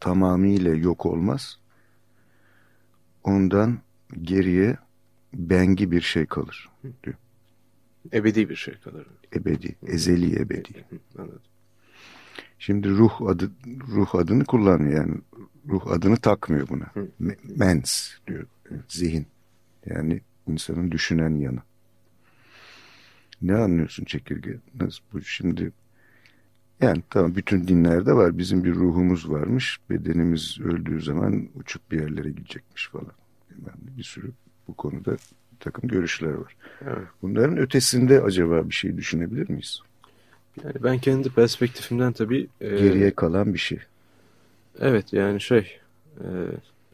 tamamıyla 0.00 0.74
yok 0.74 1.06
olmaz. 1.06 1.58
Ondan 3.26 3.78
geriye 4.22 4.76
bengi 5.34 5.90
bir 5.90 6.00
şey 6.00 6.26
kalır 6.26 6.68
diyor. 7.04 7.16
Ebedi 8.12 8.48
bir 8.48 8.56
şey 8.56 8.74
kalır. 8.74 9.06
Ebedi, 9.34 9.76
ezeli 9.86 10.40
ebedi. 10.40 10.84
Anladım. 11.18 11.40
Şimdi 12.58 12.88
ruh 12.88 13.22
adı 13.22 13.50
ruh 13.88 14.14
adını 14.14 14.44
kullanmıyor 14.44 15.00
yani 15.00 15.14
ruh 15.68 15.86
adını 15.86 16.16
takmıyor 16.16 16.68
buna. 16.68 16.92
Mens 17.56 18.10
diyor 18.26 18.46
zihin. 18.88 19.26
Yani 19.86 20.20
insanın 20.46 20.90
düşünen 20.90 21.34
yanı. 21.34 21.60
Ne 23.42 23.54
anlıyorsun 23.54 24.04
çekirge? 24.04 24.58
Nasıl 24.80 25.04
bu 25.12 25.20
şimdi? 25.20 25.72
Yani 26.80 27.02
tamam 27.10 27.34
bütün 27.34 27.68
dinlerde 27.68 28.12
var. 28.12 28.38
Bizim 28.38 28.64
bir 28.64 28.74
ruhumuz 28.74 29.30
varmış. 29.30 29.78
Bedenimiz 29.90 30.58
öldüğü 30.60 31.02
zaman 31.02 31.48
uçup 31.54 31.90
bir 31.90 32.00
yerlere 32.00 32.30
gidecekmiş 32.30 32.88
falan. 32.88 33.12
Yani 33.50 33.96
bir 33.98 34.02
sürü 34.02 34.30
bu 34.68 34.74
konuda 34.74 35.12
bir 35.12 35.60
takım 35.60 35.88
görüşler 35.88 36.32
var. 36.32 36.56
Evet. 36.84 37.08
Bunların 37.22 37.58
ötesinde 37.58 38.22
acaba 38.22 38.68
bir 38.68 38.74
şey 38.74 38.96
düşünebilir 38.96 39.50
miyiz? 39.50 39.80
Yani 40.64 40.74
ben 40.84 40.98
kendi 40.98 41.30
perspektifimden 41.30 42.12
tabii... 42.12 42.48
E, 42.60 42.68
Geriye 42.68 43.10
kalan 43.10 43.54
bir 43.54 43.58
şey. 43.58 43.78
Evet 44.80 45.12
yani 45.12 45.40
şey... 45.40 45.78
E, 46.20 46.26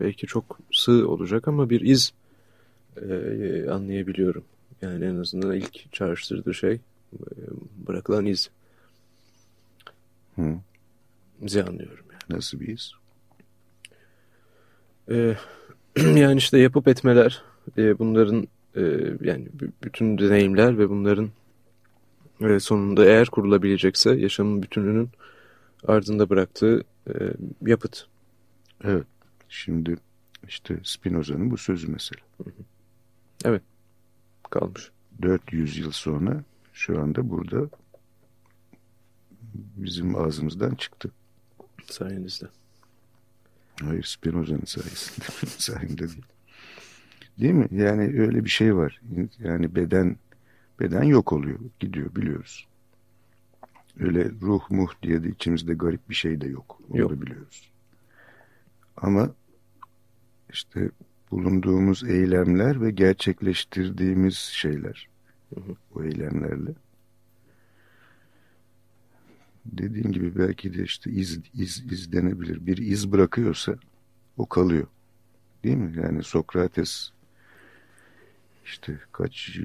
belki 0.00 0.26
çok 0.26 0.58
sığ 0.72 1.08
olacak 1.08 1.48
ama 1.48 1.70
bir 1.70 1.80
iz 1.80 2.12
e, 2.96 3.70
anlayabiliyorum. 3.70 4.44
Yani 4.82 5.04
en 5.04 5.16
azından 5.16 5.56
ilk 5.56 5.92
çağrıştırdığı 5.92 6.54
şey 6.54 6.72
e, 6.72 6.80
bırakılan 7.86 8.26
iz. 8.26 8.50
Hı. 10.36 10.56
İzi 11.42 11.64
anlıyorum. 11.64 12.04
Yani. 12.12 12.38
Nasıl 12.38 12.60
bir 12.60 12.68
iz? 12.68 12.92
E, 15.10 15.36
yani 16.18 16.38
işte 16.38 16.58
yapıp 16.58 16.88
etmeler, 16.88 17.42
e, 17.78 17.98
bunların 17.98 18.48
e, 18.76 18.82
yani 19.20 19.48
bütün 19.84 20.18
deneyimler 20.18 20.78
ve 20.78 20.88
bunların 20.88 21.30
e, 22.40 22.60
sonunda 22.60 23.04
eğer 23.04 23.26
kurulabilecekse 23.26 24.10
yaşamın 24.14 24.62
bütününün 24.62 25.08
ardında 25.86 26.30
bıraktığı 26.30 26.84
e, 27.08 27.14
yapıt. 27.66 28.06
Evet. 28.84 29.06
Şimdi 29.48 29.96
işte 30.48 30.80
Spinoza'nın 30.84 31.50
bu 31.50 31.56
sözü 31.56 31.92
mesela. 31.92 32.22
Evet. 33.44 33.62
Kalmış. 34.50 34.90
400 35.22 35.78
yıl 35.78 35.90
sonra 35.90 36.42
şu 36.72 37.00
anda 37.00 37.30
burada 37.30 37.68
bizim 39.54 40.16
ağzımızdan 40.16 40.74
çıktı. 40.74 41.10
Sayenizde. 41.86 42.46
Hayır 43.80 44.02
Spinoza'nın 44.02 44.64
sayesinde. 44.64 45.26
sayemde 45.58 45.98
değil. 45.98 46.24
Değil 47.40 47.54
mi? 47.54 47.68
Yani 47.70 48.02
öyle 48.02 48.44
bir 48.44 48.50
şey 48.50 48.76
var. 48.76 49.00
Yani 49.38 49.74
beden 49.74 50.16
beden 50.80 51.02
yok 51.02 51.32
oluyor. 51.32 51.58
Gidiyor 51.80 52.14
biliyoruz. 52.14 52.66
Öyle 54.00 54.30
ruh 54.40 54.70
muh 54.70 54.92
diye 55.02 55.24
de 55.24 55.28
içimizde 55.28 55.74
garip 55.74 56.10
bir 56.10 56.14
şey 56.14 56.40
de 56.40 56.48
yok. 56.48 56.80
Onu 56.90 57.00
yok. 57.00 57.10
da 57.10 57.20
biliyoruz. 57.20 57.70
Ama 58.96 59.30
işte 60.52 60.90
bulunduğumuz 61.30 62.04
eylemler 62.04 62.80
ve 62.80 62.90
gerçekleştirdiğimiz 62.90 64.34
şeyler 64.34 65.08
hı 65.54 65.60
hı. 65.60 65.76
o 65.94 66.02
eylemlerle 66.02 66.70
dediğin 69.64 70.12
gibi 70.12 70.38
belki 70.38 70.74
de 70.74 70.82
işte 70.82 71.10
iz, 71.10 71.40
iz, 71.54 71.92
izlenebilir. 71.92 72.66
Bir 72.66 72.76
iz 72.76 73.12
bırakıyorsa 73.12 73.76
o 74.36 74.46
kalıyor. 74.46 74.86
Değil 75.64 75.76
mi? 75.76 76.02
Yani 76.02 76.22
Sokrates 76.22 77.10
işte 78.64 78.98
kaç 79.12 79.58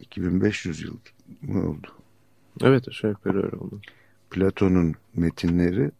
2500 0.00 0.82
yıl 0.82 0.96
mı 1.42 1.70
oldu? 1.70 1.86
Evet 2.62 2.88
aşağı 2.88 3.10
yukarı 3.10 3.44
öyle 3.44 3.56
oldu. 3.56 3.80
Platon'un 4.30 4.94
metinleri 5.14 5.90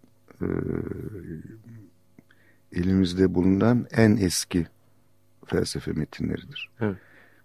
e, 0.42 0.46
elimizde 2.72 3.34
bulunan 3.34 3.86
en 3.90 4.16
eski 4.16 4.66
felsefe 5.46 5.92
metinleridir. 5.92 6.70
Evet. 6.80 6.96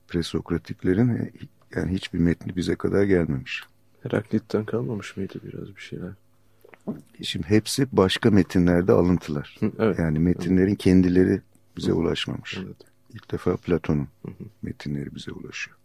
Presokratiklerin 0.08 1.34
yani 1.76 1.92
hiçbir 1.92 2.20
metni 2.20 2.56
bize 2.56 2.76
kadar 2.76 3.04
gelmemiş. 3.04 3.64
Heraklit'ten 4.04 4.66
kalmamış 4.66 5.18
mıydı 5.18 5.34
biraz 5.44 5.76
bir 5.76 5.82
şeyler? 5.82 6.12
Şimdi 7.22 7.48
hepsi 7.48 7.88
başka 7.92 8.32
metinlerde 8.32 8.92
alıntılar. 8.92 9.58
Hı, 9.60 9.72
evet. 9.80 10.00
Yani 10.00 10.20
metinlerin 10.20 10.76
kendileri 10.76 11.42
bize 11.78 11.92
Hı. 11.92 11.96
ulaşmamış. 11.96 12.58
Evet. 12.66 12.78
İlk 13.14 13.32
defa 13.32 13.58
Platon'un 13.58 14.08
metinleri 14.62 15.16
bize 15.16 15.32
ulaşıyor. 15.32 15.78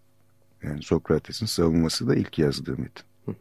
Yani 0.63 0.83
Sokrates'in 0.83 1.47
savunması 1.47 2.09
da 2.09 2.15
ilk 2.15 2.39
yazdığı 2.39 2.79
metin. 2.79 3.05
Hı. 3.27 3.35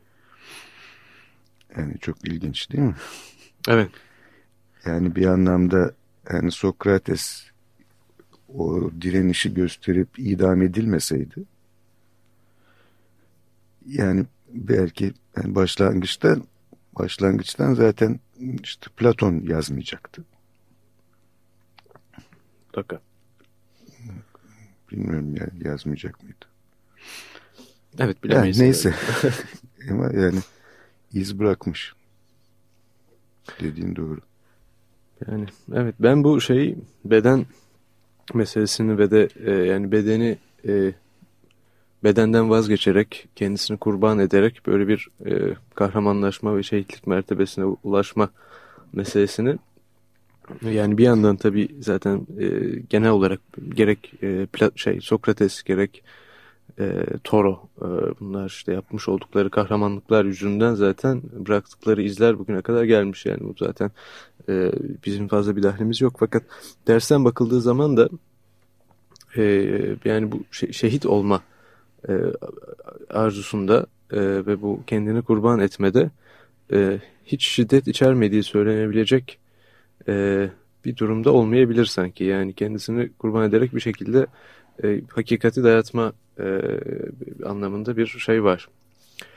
Yani 1.78 2.00
çok 2.00 2.28
ilginç 2.28 2.72
değil 2.72 2.84
mi? 2.84 2.96
Evet. 3.68 3.90
Yani 4.86 5.16
bir 5.16 5.26
anlamda 5.26 5.94
yani 6.34 6.52
Sokrates 6.52 7.52
o 8.54 8.92
direnişi 9.02 9.54
gösterip 9.54 10.20
idam 10.20 10.62
edilmeseydi 10.62 11.46
yani 13.88 14.26
belki 14.56 15.14
yani 15.38 15.56
başlangıçta 15.56 16.38
başlangıçtan 17.00 17.74
zaten 17.74 18.20
işte 18.64 18.88
Platon 18.98 19.42
yazmayacaktı. 19.44 20.24
Mutlaka. 22.68 23.02
Bilmiyorum 24.92 25.36
yani 25.36 25.68
yazmayacak 25.68 26.24
mıydı? 26.24 26.46
Evet 28.00 28.18
Yani 28.24 28.24
bilemeyiz. 28.24 28.60
neyse. 28.60 28.94
Ama 29.92 30.14
yani 30.14 30.40
iz 31.14 31.40
bırakmış. 31.40 31.94
Dediğin 33.60 33.96
doğru. 33.96 34.20
Yani 35.28 35.46
evet 35.74 35.96
ben 36.00 36.24
bu 36.24 36.42
şey 36.42 36.76
beden 37.06 37.46
meselesini 38.34 38.98
ve 38.98 39.12
de 39.12 39.30
e, 39.46 39.52
yani 39.52 39.92
bedeni 39.92 40.38
e, 40.68 40.94
bedenden 42.06 42.50
vazgeçerek 42.50 43.28
kendisini 43.36 43.78
kurban 43.78 44.20
ederek 44.20 44.62
böyle 44.68 44.88
bir 44.88 45.08
e, 45.26 45.56
kahramanlaşma 45.76 46.58
ve 46.58 46.64
şehitlik 46.64 47.08
mertebesine 47.08 47.66
ulaşma 47.66 48.30
meselesini 48.94 49.58
yani 50.62 50.98
bir 50.98 51.04
yandan 51.04 51.36
tabi 51.36 51.76
zaten 51.80 52.28
e, 52.40 52.48
genel 52.90 53.10
olarak 53.10 53.40
gerek 53.76 54.14
e, 54.24 54.48
şey 54.76 55.02
Sokrates 55.02 55.64
gerek 55.64 56.04
e, 56.80 57.04
Toro 57.24 57.70
e, 57.82 57.88
bunlar 58.20 58.46
işte 58.46 58.74
yapmış 58.74 59.10
oldukları 59.10 59.50
kahramanlıklar 59.50 60.26
yüzünden 60.26 60.74
zaten 60.74 61.22
bıraktıkları 61.34 62.02
izler 62.02 62.40
bugüne 62.40 62.62
kadar 62.62 62.84
gelmiş. 62.84 63.26
Yani 63.26 63.40
bu 63.42 63.56
zaten 63.60 63.92
e, 64.50 64.72
bizim 65.06 65.28
fazla 65.28 65.56
bir 65.56 65.64
dahlimiz 65.64 66.02
yok. 66.02 66.16
Fakat 66.20 66.44
dersten 66.88 67.26
bakıldığı 67.26 67.62
zaman 67.62 67.98
da 67.98 68.10
e, 69.38 69.44
yani 70.06 70.32
bu 70.32 70.44
şe 70.52 70.74
şehit 70.74 71.06
olma 71.06 71.42
e, 72.10 72.14
arzusunda 73.10 73.86
e, 74.12 74.20
ve 74.20 74.62
bu 74.62 74.80
kendini 74.88 75.22
kurban 75.22 75.60
etmede 75.60 76.10
e, 76.74 77.00
hiç 77.26 77.48
şiddet 77.48 77.88
içermediği 77.88 78.44
söylenebilecek 78.44 79.40
e, 80.08 80.48
bir 80.86 80.98
durumda 80.98 81.32
olmayabilir 81.32 81.86
sanki. 81.86 82.24
Yani 82.24 82.54
kendisini 82.54 83.10
kurban 83.20 83.50
ederek 83.50 83.76
bir 83.76 83.80
şekilde 83.80 84.28
e, 84.84 85.02
hakikati 85.12 85.64
dayatma 85.64 86.14
e, 86.40 86.62
anlamında 87.46 87.98
bir 87.98 88.08
şey 88.08 88.44
var. 88.44 88.70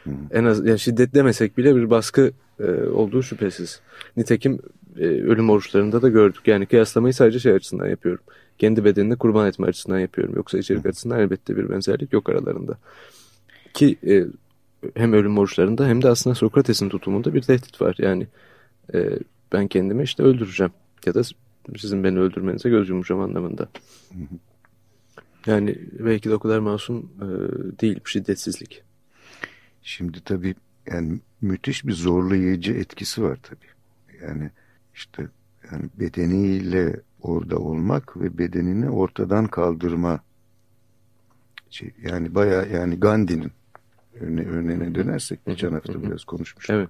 Hı. 0.04 0.11
En 0.31 0.44
az 0.44 0.66
yani 0.66 0.78
şiddet 0.78 1.14
demesek 1.14 1.59
bile 1.59 1.76
bir 1.76 1.90
baskı 1.90 2.33
e, 2.61 2.64
olduğu 2.72 3.22
şüphesiz. 3.22 3.81
Nitekim 4.16 4.59
e, 4.98 5.04
ölüm 5.04 5.50
oruçlarında 5.50 6.02
da 6.02 6.08
gördük. 6.08 6.48
Yani 6.48 6.66
kıyaslamayı 6.66 7.14
sadece 7.14 7.38
şey 7.38 7.52
açısından 7.52 7.88
yapıyorum. 7.88 8.24
Kendi 8.58 8.84
bedenini 8.84 9.16
kurban 9.16 9.48
etme 9.48 9.66
açısından 9.66 9.98
yapıyorum. 9.98 10.37
Yoksa 10.37 10.58
içerik 10.58 10.87
açısından 10.87 11.20
elbette 11.20 11.56
bir 11.56 11.70
benzerlik 11.70 12.12
yok 12.12 12.28
aralarında. 12.28 12.78
Ki 13.74 13.96
e, 14.06 14.24
hem 14.94 15.12
ölüm 15.12 15.38
oruçlarında 15.38 15.87
hem 15.87 16.02
de 16.02 16.08
aslında 16.08 16.34
Sokrates'in 16.34 16.88
tutumunda 16.88 17.34
bir 17.34 17.42
tehdit 17.42 17.80
var. 17.80 17.96
Yani 17.98 18.26
e, 18.94 19.11
ben 19.52 19.68
kendimi 19.68 20.02
işte 20.02 20.22
öldüreceğim 20.22 20.72
ya 21.06 21.14
da 21.14 21.22
sizin 21.76 22.04
beni 22.04 22.18
öldürmenize 22.18 22.68
göz 22.68 22.88
yumacağım 22.88 23.20
anlamında. 23.20 23.68
Yani 25.46 25.78
belki 25.98 26.30
de 26.30 26.34
o 26.34 26.38
kadar 26.38 26.58
masum 26.58 27.11
e, 27.16 27.26
değil 27.80 28.00
şiddetsizlik. 28.04 28.82
Şimdi 29.82 30.20
tabii 30.24 30.54
yani 30.87 31.20
müthiş 31.40 31.87
bir 31.87 31.92
zorlayıcı 31.92 32.72
etkisi 32.72 33.22
var 33.22 33.38
tabii. 33.42 33.68
Yani 34.22 34.50
işte 34.98 35.28
yani 35.72 35.84
bedeniyle 35.94 37.00
orada 37.22 37.58
olmak 37.58 38.16
ve 38.20 38.38
bedenini 38.38 38.90
ortadan 38.90 39.46
kaldırma 39.46 40.20
şey, 41.70 41.90
yani 42.02 42.34
bayağı 42.34 42.68
yani 42.68 43.00
Gandhi'nin 43.00 43.52
örne 44.20 44.42
örneğine 44.42 44.94
dönersek 44.94 45.46
geçen 45.46 45.72
hafta 45.72 46.02
biraz 46.02 46.24
konuşmuştuk. 46.24 46.76
Evet. 46.76 46.88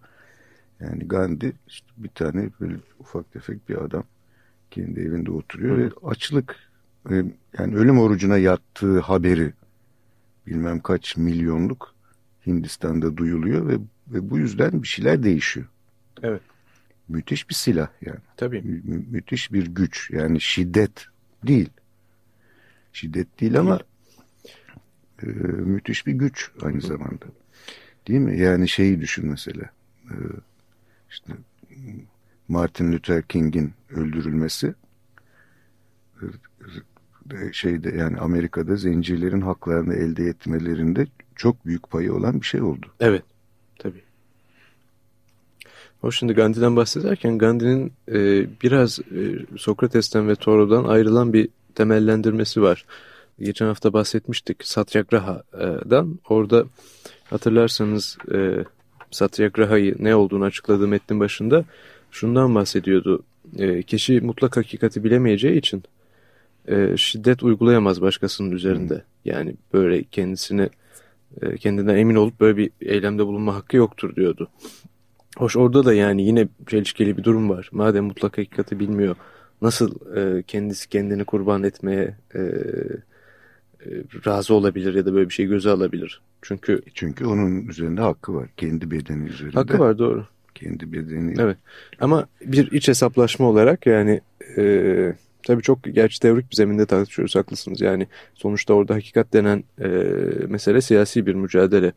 Yani 0.80 1.08
Gandhi 1.08 1.52
işte 1.66 1.86
bir 1.96 2.08
tane 2.08 2.50
böyle 2.60 2.76
ufak 2.98 3.32
tefek 3.32 3.68
bir 3.68 3.76
adam 3.76 4.04
kendi 4.70 5.00
evinde 5.00 5.30
oturuyor 5.30 5.78
ve 5.78 5.90
açlık 6.02 6.56
e, 7.10 7.14
yani 7.58 7.76
ölüm 7.76 7.98
orucuna 7.98 8.38
yattığı 8.38 9.00
haberi 9.00 9.52
bilmem 10.46 10.80
kaç 10.80 11.16
milyonluk 11.16 11.94
Hindistan'da 12.46 13.16
duyuluyor 13.16 13.68
ve, 13.68 13.74
ve 14.08 14.30
bu 14.30 14.38
yüzden 14.38 14.82
bir 14.82 14.88
şeyler 14.88 15.22
değişiyor. 15.22 15.66
Evet. 16.22 16.42
Müthiş 17.08 17.48
bir 17.48 17.54
silah 17.54 17.88
yani. 18.00 18.18
Tabii. 18.36 18.62
Mü- 18.62 18.82
mü- 18.84 19.04
müthiş 19.10 19.52
bir 19.52 19.66
güç 19.66 20.10
yani 20.10 20.40
şiddet 20.40 21.06
değil. 21.46 21.70
Şiddet 22.92 23.40
değil 23.40 23.58
ama 23.58 23.80
e, 25.22 25.26
müthiş 25.26 26.06
bir 26.06 26.12
güç 26.12 26.50
aynı 26.62 26.80
zamanda. 26.80 27.24
Değil 28.08 28.20
mi? 28.20 28.40
Yani 28.40 28.68
şeyi 28.68 29.00
düşün 29.00 29.26
mesela. 29.30 29.70
E, 30.04 30.14
işte 31.10 31.32
Martin 32.48 32.92
Luther 32.92 33.22
King'in 33.22 33.72
öldürülmesi 33.90 34.74
e, 36.22 36.24
e, 37.36 37.52
şeyde 37.52 37.90
yani 37.96 38.18
Amerika'da 38.18 38.76
zencilerin 38.76 39.40
haklarını 39.40 39.94
elde 39.94 40.24
etmelerinde 40.24 41.06
çok 41.36 41.66
büyük 41.66 41.90
payı 41.90 42.14
olan 42.14 42.40
bir 42.40 42.46
şey 42.46 42.62
oldu. 42.62 42.86
Evet. 43.00 43.24
O 46.02 46.10
şimdi 46.10 46.32
Gandhi'den 46.32 46.76
bahsederken 46.76 47.38
Gandhi'nin 47.38 47.92
e, 48.08 48.46
biraz 48.62 48.98
e, 48.98 49.22
Sokrates'ten 49.56 50.28
ve 50.28 50.34
Thoreau'dan 50.34 50.84
ayrılan 50.84 51.32
bir 51.32 51.48
temellendirmesi 51.74 52.62
var. 52.62 52.84
Geçen 53.40 53.66
hafta 53.66 53.92
bahsetmiştik 53.92 54.64
Satyagraha'dan. 54.64 56.18
Orada 56.28 56.64
hatırlarsanız 57.30 58.18
e, 58.34 58.64
Satyagraha'yı 59.10 59.96
ne 59.98 60.14
olduğunu 60.14 60.44
açıkladığı 60.44 60.88
metnin 60.88 61.20
başında 61.20 61.64
şundan 62.10 62.54
bahsediyordu. 62.54 63.22
E, 63.58 63.82
kişi 63.82 64.20
mutlak 64.20 64.56
hakikati 64.56 65.04
bilemeyeceği 65.04 65.58
için 65.58 65.82
e, 66.68 66.96
şiddet 66.96 67.42
uygulayamaz 67.42 68.00
başkasının 68.02 68.50
üzerinde. 68.50 69.02
Yani 69.24 69.54
böyle 69.72 70.02
kendisini 70.02 70.68
e, 71.42 71.56
kendinden 71.56 71.96
emin 71.96 72.14
olup 72.14 72.40
böyle 72.40 72.56
bir 72.56 72.70
eylemde 72.80 73.26
bulunma 73.26 73.54
hakkı 73.54 73.76
yoktur 73.76 74.16
diyordu. 74.16 74.48
Hoş 75.38 75.56
orada 75.56 75.84
da 75.84 75.94
yani 75.94 76.22
yine 76.22 76.48
çelişkili 76.66 77.16
bir 77.16 77.24
durum 77.24 77.50
var. 77.50 77.68
Madem 77.72 78.04
mutlak 78.04 78.38
hakikati 78.38 78.78
bilmiyor 78.80 79.16
nasıl 79.62 80.16
e, 80.16 80.42
kendisi 80.42 80.88
kendini 80.88 81.24
kurban 81.24 81.62
etmeye 81.62 82.16
e, 82.34 82.38
e, 82.38 83.88
razı 84.26 84.54
olabilir 84.54 84.94
ya 84.94 85.06
da 85.06 85.14
böyle 85.14 85.28
bir 85.28 85.34
şey 85.34 85.46
göze 85.46 85.70
alabilir? 85.70 86.20
Çünkü 86.42 86.82
çünkü 86.94 87.26
onun 87.26 87.66
üzerinde 87.68 88.00
hakkı 88.00 88.34
var. 88.34 88.48
Kendi 88.56 88.90
bedeni 88.90 89.28
üzerinde. 89.28 89.54
Hakkı 89.54 89.78
var 89.78 89.98
doğru. 89.98 90.26
Kendi 90.54 90.92
bedeni. 90.92 91.34
Evet. 91.38 91.58
Ama 92.00 92.26
bir 92.40 92.72
iç 92.72 92.88
hesaplaşma 92.88 93.46
olarak 93.46 93.86
yani 93.86 94.20
e, 94.56 95.12
tabii 95.42 95.62
çok 95.62 95.84
gerçi 95.84 96.20
teorik 96.20 96.50
bir 96.50 96.56
zeminde 96.56 96.86
tartışıyoruz 96.86 97.36
haklısınız. 97.36 97.80
Yani 97.80 98.06
sonuçta 98.34 98.74
orada 98.74 98.94
hakikat 98.94 99.32
denen 99.32 99.64
e, 99.80 99.88
mesele 100.48 100.80
siyasi 100.80 101.26
bir 101.26 101.34
mücadele 101.34 101.92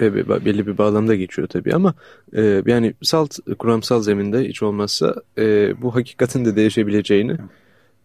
ve 0.00 0.44
belli 0.44 0.66
bir 0.66 0.78
bağlamda 0.78 1.14
geçiyor 1.14 1.48
tabii 1.48 1.74
ama 1.74 1.94
e, 2.32 2.62
yani 2.66 2.94
salt 3.02 3.38
kuramsal 3.58 4.02
zeminde 4.02 4.48
hiç 4.48 4.62
olmazsa 4.62 5.14
e, 5.38 5.74
bu 5.82 5.94
hakikatin 5.94 6.44
de 6.44 6.56
değişebileceğini 6.56 7.36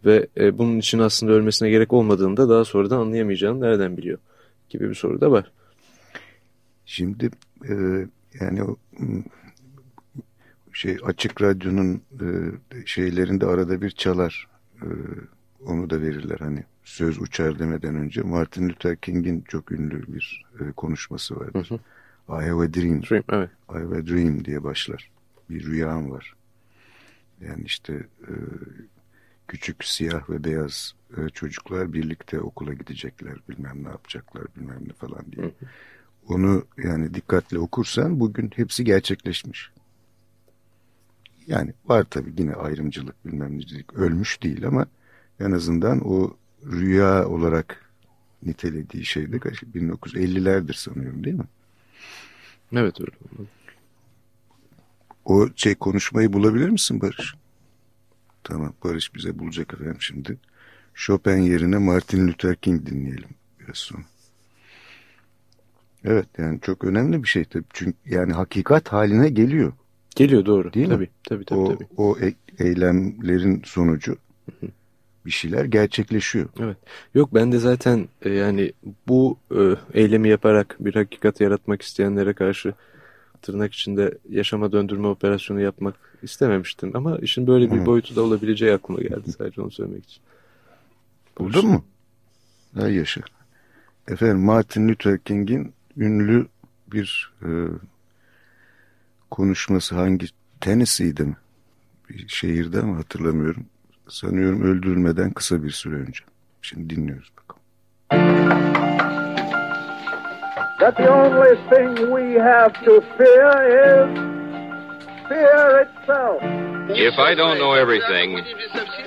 ve 0.05 0.27
e, 0.37 0.57
bunun 0.57 0.79
için 0.79 0.99
aslında 0.99 1.31
ölmesine 1.31 1.69
gerek 1.69 1.93
olmadığını 1.93 2.37
da 2.37 2.49
daha 2.49 2.65
sonradan 2.65 2.99
anlayamayacağını 2.99 3.61
nereden 3.61 3.97
biliyor 3.97 4.17
gibi 4.69 4.89
bir 4.89 4.95
soru 4.95 5.21
da 5.21 5.31
var. 5.31 5.51
Şimdi 6.85 7.29
e, 7.69 7.73
yani 8.39 8.61
şey 10.73 10.97
açık 11.03 11.41
radyonun 11.41 12.01
e, 12.21 12.25
şeylerinde 12.85 13.45
arada 13.45 13.81
bir 13.81 13.89
çalar. 13.89 14.47
E, 14.81 14.87
onu 15.65 15.89
da 15.89 16.01
verirler 16.01 16.39
hani 16.39 16.63
söz 16.83 17.21
uçar 17.21 17.59
demeden 17.59 17.95
önce 17.95 18.21
Martin 18.21 18.69
Luther 18.69 18.95
King'in 18.95 19.41
çok 19.41 19.71
ünlü 19.71 20.13
bir 20.13 20.45
e, 20.59 20.71
konuşması 20.71 21.39
vardır. 21.39 21.69
Hı 21.69 21.75
hı. 21.75 21.79
I 22.29 22.49
have 22.49 22.63
a 22.63 22.73
dream. 22.73 23.01
dream 23.01 23.23
evet. 23.29 23.49
I 23.69 23.73
have 23.73 23.97
a 23.97 24.07
dream 24.07 24.45
diye 24.45 24.63
başlar. 24.63 25.11
Bir 25.49 25.65
rüyam 25.65 26.11
var. 26.11 26.35
Yani 27.41 27.63
işte 27.65 27.93
e, 28.21 28.33
küçük 29.47 29.85
siyah 29.85 30.29
ve 30.29 30.43
beyaz 30.43 30.93
e, 31.17 31.29
çocuklar 31.29 31.93
birlikte 31.93 32.39
okula 32.39 32.73
gidecekler 32.73 33.35
bilmem 33.49 33.83
ne 33.83 33.87
yapacaklar 33.87 34.43
bilmem 34.57 34.79
ne 34.87 34.93
falan 34.93 35.31
diye. 35.31 35.45
Hı 35.45 35.49
hı. 35.49 35.65
Onu 36.27 36.63
yani 36.77 37.13
dikkatle 37.13 37.59
okursan 37.59 38.19
bugün 38.19 38.51
hepsi 38.55 38.83
gerçekleşmiş. 38.83 39.71
Yani 41.47 41.73
var 41.85 42.03
tabii 42.03 42.33
yine 42.37 42.53
ayrımcılık 42.53 43.25
bilmem 43.25 43.57
necilik 43.57 43.93
ölmüş 43.93 44.43
değil 44.43 44.67
ama 44.67 44.85
en 45.39 45.51
azından 45.51 46.01
o 46.07 46.37
rüya 46.65 47.27
olarak 47.27 47.91
nitelediği 48.43 49.05
şeyde 49.05 49.37
1950'lerdir 49.37 50.73
sanıyorum 50.73 51.23
değil 51.23 51.35
mi? 51.35 51.47
Evet 52.73 53.01
öyle. 53.01 53.11
O 55.25 55.47
şey 55.55 55.75
konuşmayı 55.75 56.33
bulabilir 56.33 56.69
misin 56.69 57.01
Barış? 57.01 57.35
Tamam 58.43 58.73
Barış 58.83 59.15
bize 59.15 59.39
bulacak 59.39 59.73
efendim 59.73 59.97
şimdi. 59.99 60.37
Chopin 60.93 61.37
yerine 61.37 61.77
Martin 61.77 62.27
Luther 62.27 62.55
King 62.55 62.85
dinleyelim 62.85 63.29
biraz 63.59 63.77
sonra. 63.77 64.03
Evet 66.03 66.27
yani 66.37 66.59
çok 66.61 66.83
önemli 66.83 67.23
bir 67.23 67.27
şey 67.27 67.45
tabii. 67.45 67.63
Çünkü 67.73 67.97
yani 68.05 68.33
hakikat 68.33 68.87
haline 68.93 69.29
geliyor. 69.29 69.73
Geliyor 70.15 70.45
doğru. 70.45 70.73
Değil 70.73 70.87
tabii, 70.87 71.03
mi? 71.03 71.09
Tabii 71.23 71.45
tabii. 71.45 71.59
O, 71.59 71.73
tabii. 71.73 71.87
o 71.97 72.17
e 72.21 72.33
eylemlerin 72.59 73.61
sonucu 73.65 74.17
bir 75.25 75.31
şeyler 75.31 75.65
gerçekleşiyor. 75.65 76.49
Evet. 76.59 76.77
Yok 77.15 77.33
ben 77.33 77.51
de 77.51 77.59
zaten 77.59 78.07
e, 78.21 78.29
yani 78.29 78.73
bu 79.07 79.37
e, 79.51 79.75
eylemi 79.93 80.29
yaparak 80.29 80.77
bir 80.79 80.95
hakikat 80.95 81.41
yaratmak 81.41 81.81
isteyenlere 81.81 82.33
karşı 82.33 82.73
tırnak 83.41 83.73
içinde 83.73 84.17
yaşama 84.29 84.71
döndürme 84.71 85.07
operasyonu 85.07 85.61
yapmak 85.61 85.95
istememiştim. 86.23 86.91
Ama 86.93 87.17
işin 87.17 87.47
böyle 87.47 87.71
bir 87.71 87.77
Hı. 87.77 87.85
boyutu 87.85 88.15
da 88.15 88.21
olabileceği 88.21 88.73
aklıma 88.73 89.01
geldi 89.01 89.31
sadece 89.31 89.61
onu 89.61 89.71
söylemek 89.71 90.05
için. 90.05 90.21
Buldun 91.39 91.67
mu? 91.67 91.85
Hay 92.75 92.95
yaşa. 92.95 93.21
Efendim 94.07 94.39
Martin 94.39 94.89
Luther 94.89 95.19
King'in 95.19 95.73
ünlü 95.97 96.47
bir 96.93 97.33
e, 97.41 97.49
konuşması 99.31 99.95
hangi 99.95 100.27
Tennessee'de 100.61 101.23
mi? 101.23 101.35
Bir 102.09 102.27
şehirde 102.27 102.81
mi 102.81 102.95
hatırlamıyorum. 102.95 103.65
Sanıyorum 104.09 104.61
öldürülmeden 104.63 105.31
kısa 105.31 105.63
bir 105.63 105.71
süre 105.71 105.95
önce. 105.95 106.23
Şimdi 106.61 106.95
dinliyoruz 106.95 107.29
bakalım. 107.37 107.63
That 110.79 110.97
the 110.97 111.09
only 111.09 111.55
thing 111.69 111.97
we 111.97 112.39
have 112.39 112.73
to 112.85 113.01
fear 113.17 113.67
is 113.67 114.09
fear 115.29 115.85
itself. 115.85 116.41
If 116.89 117.19
I 117.19 117.35
don't 117.35 117.59
know 117.59 117.73
everything, 117.73 118.43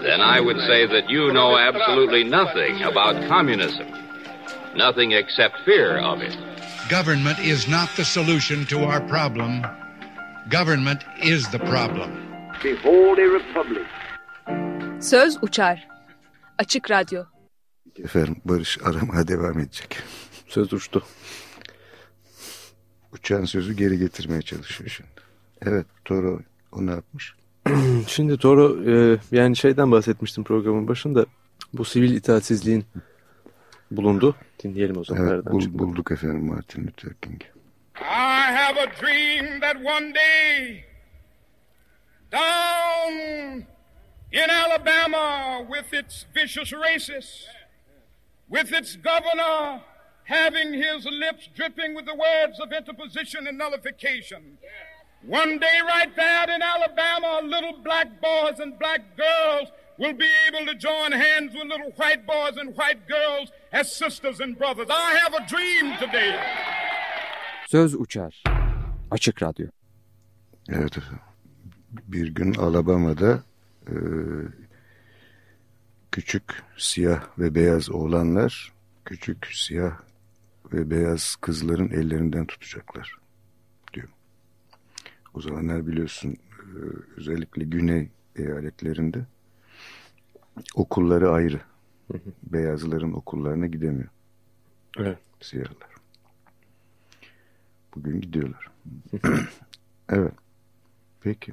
then 0.03 0.21
I 0.21 0.39
would 0.39 0.61
say 0.67 0.87
that 0.87 1.11
you 1.11 1.31
know 1.31 1.57
absolutely 1.59 2.31
nothing 2.31 2.83
about 2.83 3.29
communism. 3.29 3.87
Nothing 4.77 5.13
except 5.13 5.57
fear 5.65 5.99
of 5.99 6.23
it. 6.23 6.37
Government 6.89 7.39
is 7.39 7.69
not 7.69 7.89
the 7.97 8.05
solution 8.05 8.65
to 8.67 8.85
our 8.85 9.01
problem. 9.09 9.63
Government 10.49 11.05
is 11.23 11.49
the 11.51 11.59
problem. 11.59 12.11
Behold 12.63 13.19
a 13.19 13.29
republic. 13.29 13.87
Söz 15.03 15.39
uçar. 15.43 15.89
Açık 16.59 16.91
Radyo. 16.91 17.25
Efendim 17.99 18.37
Barış 18.45 18.79
aramaya 18.85 19.29
devam 19.29 19.59
edecek. 19.59 19.99
Söz 20.49 20.73
uçtu. 20.73 21.03
Uçan 23.13 23.45
sözü 23.45 23.73
geri 23.73 23.99
getirmeye 23.99 24.43
çalışıyor 24.43 24.91
şimdi. 24.91 25.11
Evet 25.63 25.87
Toro 26.05 26.41
o 26.73 26.87
ne 26.87 26.91
yapmış? 26.91 27.35
Şimdi 28.07 28.39
Toro 28.39 28.91
e, 28.91 29.19
yani 29.31 29.57
şeyden 29.57 29.91
bahsetmiştim 29.91 30.45
programın 30.45 30.89
başında. 30.89 31.27
Bu 31.73 31.85
sivil 31.85 32.11
itaatsizliğin 32.15 32.85
bulundu. 33.91 34.37
Dinleyelim 34.65 34.97
o 34.97 35.05
zaman. 35.05 35.29
Evet 35.29 35.47
bul, 35.47 35.79
bulduk 35.79 36.13
efendim 36.13 36.47
Martin 36.47 36.87
Luther 36.87 37.15
King. 37.23 37.43
I 38.01 38.53
have 38.53 38.81
a 38.81 38.87
dream 39.03 39.61
that 39.61 39.77
one 39.77 40.15
day 40.15 40.85
down 42.33 43.73
in 44.33 44.51
Alabama 44.51 45.67
with 45.69 45.93
its 45.93 46.27
vicious 46.35 46.73
racists, 46.73 47.45
with 48.49 48.73
its 48.73 48.97
governor 48.97 49.83
having 50.25 50.73
his 50.73 51.05
lips 51.05 51.49
dripping 51.55 51.95
with 51.95 52.07
the 52.07 52.15
words 52.15 52.59
of 52.61 52.73
interposition 52.73 53.47
and 53.47 53.59
nullification. 53.59 54.59
One 55.23 55.59
day, 55.59 55.79
right 55.87 56.15
there 56.17 56.51
in 56.51 56.63
Alabama, 56.63 57.41
little 57.45 57.79
black 57.85 58.21
boys 58.21 58.59
and 58.59 58.79
black 58.79 59.17
girls 59.17 59.69
will 59.99 60.15
be 60.15 60.29
able 60.49 60.67
to 60.67 60.75
join 60.75 61.13
hands 61.13 61.55
with 61.55 61.67
little 61.69 61.93
white 61.97 62.27
boys 62.27 62.57
and 62.57 62.75
white 62.77 63.07
girls 63.07 63.53
as 63.73 63.93
sisters 63.93 64.41
and 64.41 64.59
brothers. 64.59 64.89
I 64.91 65.19
have 65.23 65.35
a 65.35 65.47
dream 65.47 65.97
today. 65.99 66.35
Söz 67.67 67.95
uçar. 67.95 68.43
Açık 69.11 69.43
Radyo. 69.43 69.67
Evet. 70.69 70.93
Bir 71.91 72.29
gün 72.29 72.55
Alabama'da 72.55 73.43
e, 73.89 73.95
küçük 76.13 76.63
siyah 76.79 77.39
ve 77.39 77.55
beyaz 77.55 77.91
oğlanlar 77.91 78.73
küçük 79.05 79.47
siyah 79.47 80.01
ve 80.73 80.91
beyaz 80.91 81.37
kızların 81.37 81.91
ellerinden 81.91 82.47
tutacaklar 82.47 83.19
diyor. 83.95 84.09
O 85.35 85.41
zamanlar 85.41 85.87
biliyorsun 85.87 86.37
e, 86.61 86.71
özellikle 87.17 87.65
güney 87.65 88.09
eyaletlerinde 88.37 89.27
okulları 90.75 91.31
ayrı. 91.31 91.61
Beyazların 92.43 93.13
okullarına 93.13 93.67
gidemiyor. 93.67 94.09
Evet. 94.99 95.19
Siyahlar. 95.41 95.93
Bugün 97.95 98.21
gidiyorlar. 98.21 98.71
evet. 100.09 100.35
Peki. 101.21 101.53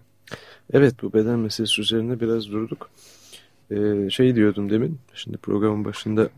Evet 0.74 0.96
bu 1.02 1.14
beden 1.14 1.40
meselesi 1.40 1.82
üzerinde 1.82 2.20
biraz 2.20 2.52
durduk. 2.52 2.90
Ee, 3.72 4.10
şey 4.10 4.36
diyordum 4.36 4.70
demin. 4.70 5.00
Şimdi 5.14 5.38
programın 5.38 5.86
başında 5.86 6.30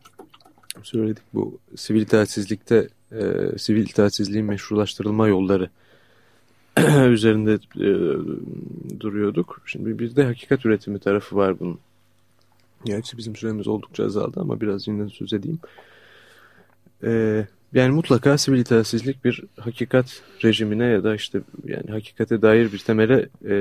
söyledik 0.83 1.23
bu 1.33 1.59
sivil 1.75 2.01
itaatsizlikte 2.01 2.87
e, 3.11 3.21
sivil 3.57 3.89
itaatsizliğin 3.89 4.45
meşrulaştırılma 4.45 5.27
yolları 5.27 5.69
üzerinde 7.09 7.53
e, 7.75 7.89
duruyorduk. 8.99 9.61
Şimdi 9.65 9.99
bir 9.99 10.15
de 10.15 10.23
hakikat 10.23 10.65
üretimi 10.65 10.99
tarafı 10.99 11.35
var 11.35 11.59
bunun. 11.59 11.79
Gerçi 12.85 13.17
bizim 13.17 13.35
süremiz 13.35 13.67
oldukça 13.67 14.05
azaldı 14.05 14.39
ama 14.39 14.61
biraz 14.61 14.87
yine 14.87 15.09
söz 15.09 15.33
edeyim. 15.33 15.59
E, 17.03 17.45
yani 17.73 17.91
mutlaka 17.91 18.37
sivil 18.37 18.59
itaatsizlik 18.59 19.25
bir 19.25 19.43
hakikat 19.59 20.21
rejimine 20.43 20.85
ya 20.85 21.03
da 21.03 21.15
işte 21.15 21.41
yani 21.65 21.91
hakikate 21.91 22.41
dair 22.41 22.73
bir 22.73 22.79
temele 22.79 23.29
e, 23.45 23.55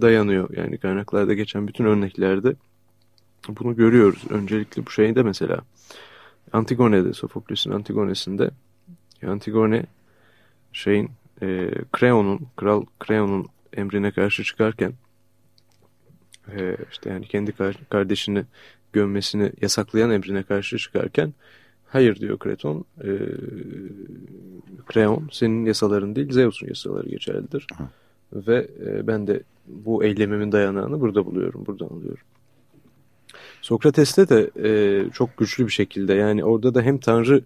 dayanıyor. 0.00 0.56
Yani 0.56 0.78
kaynaklarda 0.78 1.34
geçen 1.34 1.68
bütün 1.68 1.84
örneklerde 1.84 2.54
bunu 3.48 3.76
görüyoruz. 3.76 4.22
Öncelikle 4.30 4.86
bu 4.86 4.90
şeyde 4.90 5.22
mesela 5.22 5.60
Antigone'de, 6.52 7.12
Sofokles'in 7.12 7.70
Antigone'sinde 7.70 8.50
Antigone 9.26 9.86
şeyin 10.72 11.10
e, 11.42 11.70
Kreon'un, 11.92 12.46
Kral 12.56 12.84
Kreon'un 13.00 13.46
emrine 13.72 14.10
karşı 14.10 14.44
çıkarken 14.44 14.92
e, 16.52 16.76
işte 16.90 17.10
yani 17.10 17.26
kendi 17.26 17.52
kardeşini 17.90 18.44
gömmesini 18.92 19.52
yasaklayan 19.60 20.10
emrine 20.10 20.42
karşı 20.42 20.78
çıkarken 20.78 21.34
hayır 21.88 22.16
diyor 22.16 22.38
Kreton 22.38 22.84
e, 23.00 23.10
Kreon 24.86 25.28
senin 25.32 25.64
yasaların 25.64 26.16
değil 26.16 26.32
Zeus'un 26.32 26.68
yasaları 26.68 27.08
geçerlidir. 27.08 27.66
Hı. 27.76 27.84
Ve 28.32 28.68
e, 28.86 29.06
ben 29.06 29.26
de 29.26 29.42
bu 29.66 30.04
eylemimin 30.04 30.52
dayanağını 30.52 31.00
burada 31.00 31.26
buluyorum, 31.26 31.66
buradan 31.66 31.86
alıyorum. 31.86 32.24
Sokrates'te 33.62 34.28
de 34.28 34.50
e, 34.64 34.70
çok 35.10 35.36
güçlü 35.36 35.66
bir 35.66 35.72
şekilde 35.72 36.14
yani 36.14 36.44
orada 36.44 36.74
da 36.74 36.82
hem 36.82 36.98
Tanrı 36.98 37.42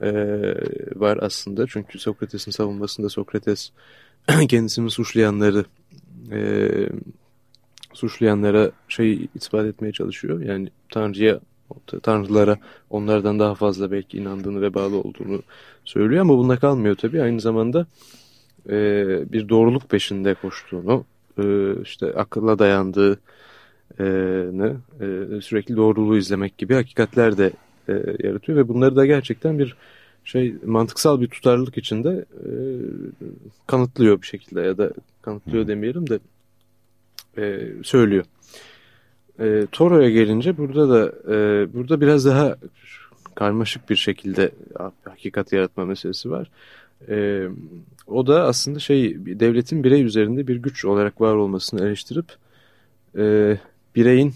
e, 0.00 0.10
var 1.00 1.18
aslında. 1.22 1.66
Çünkü 1.66 1.98
Sokrates'in 1.98 2.50
savunmasında 2.50 3.08
Sokrates 3.08 3.70
kendisini 4.48 4.90
suçlayanları 4.90 5.64
e, 6.32 6.68
suçlayanlara 7.92 8.70
şey 8.88 9.28
ispat 9.34 9.66
etmeye 9.66 9.92
çalışıyor. 9.92 10.40
Yani 10.40 10.68
Tanrı'ya 10.90 11.40
tanrılara 12.02 12.58
onlardan 12.90 13.38
daha 13.38 13.54
fazla 13.54 13.90
belki 13.90 14.18
inandığını 14.18 14.62
ve 14.62 14.74
bağlı 14.74 14.96
olduğunu 14.96 15.42
söylüyor 15.84 16.20
ama 16.20 16.38
bunda 16.38 16.56
kalmıyor 16.56 16.94
tabii. 16.94 17.22
Aynı 17.22 17.40
zamanda 17.40 17.86
e, 18.68 18.72
bir 19.32 19.48
doğruluk 19.48 19.88
peşinde 19.88 20.34
koştuğunu, 20.34 21.04
e, 21.38 21.74
işte 21.82 22.06
akılla 22.06 22.58
dayandığını, 22.58 23.16
e, 25.00 25.40
sürekli 25.40 25.76
doğruluğu 25.76 26.16
izlemek 26.16 26.58
gibi 26.58 26.74
hakikatler 26.74 27.38
de 27.38 27.52
e, 27.88 27.92
yaratıyor 28.18 28.58
ve 28.58 28.68
bunları 28.68 28.96
da 28.96 29.06
gerçekten 29.06 29.58
bir 29.58 29.76
şey 30.24 30.54
mantıksal 30.64 31.20
bir 31.20 31.28
tutarlılık 31.28 31.78
içinde 31.78 32.24
e, 32.34 32.50
kanıtlıyor 33.66 34.22
bir 34.22 34.26
şekilde 34.26 34.60
ya 34.60 34.78
da 34.78 34.90
kanıtlıyor 35.22 35.66
demeyelim 35.66 36.06
de 36.10 36.18
e, 37.38 37.68
söylüyor. 37.82 38.24
E, 39.40 39.66
Toro'ya 39.72 40.10
gelince 40.10 40.56
burada 40.56 40.88
da 40.88 41.32
e, 41.34 41.66
burada 41.74 42.00
biraz 42.00 42.24
daha 42.24 42.56
karmaşık 43.34 43.90
bir 43.90 43.96
şekilde 43.96 44.50
hakikat 45.04 45.52
yaratma 45.52 45.84
meselesi 45.84 46.30
var. 46.30 46.50
E, 47.08 47.46
o 48.06 48.26
da 48.26 48.42
aslında 48.42 48.78
şey 48.78 49.16
devletin 49.26 49.84
birey 49.84 50.02
üzerinde 50.02 50.46
bir 50.46 50.56
güç 50.56 50.84
olarak 50.84 51.20
var 51.20 51.34
olmasını 51.34 51.86
eleştirip 51.86 52.26
e, 53.18 53.58
bireyin 53.96 54.34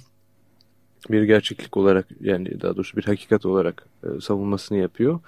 bir 1.10 1.22
gerçeklik 1.22 1.76
olarak 1.76 2.06
yani 2.20 2.60
daha 2.60 2.76
doğrusu 2.76 2.96
bir 2.96 3.04
hakikat 3.04 3.46
olarak 3.46 3.86
e, 4.04 4.20
savunmasını 4.20 4.78
yapıyor. 4.78 5.20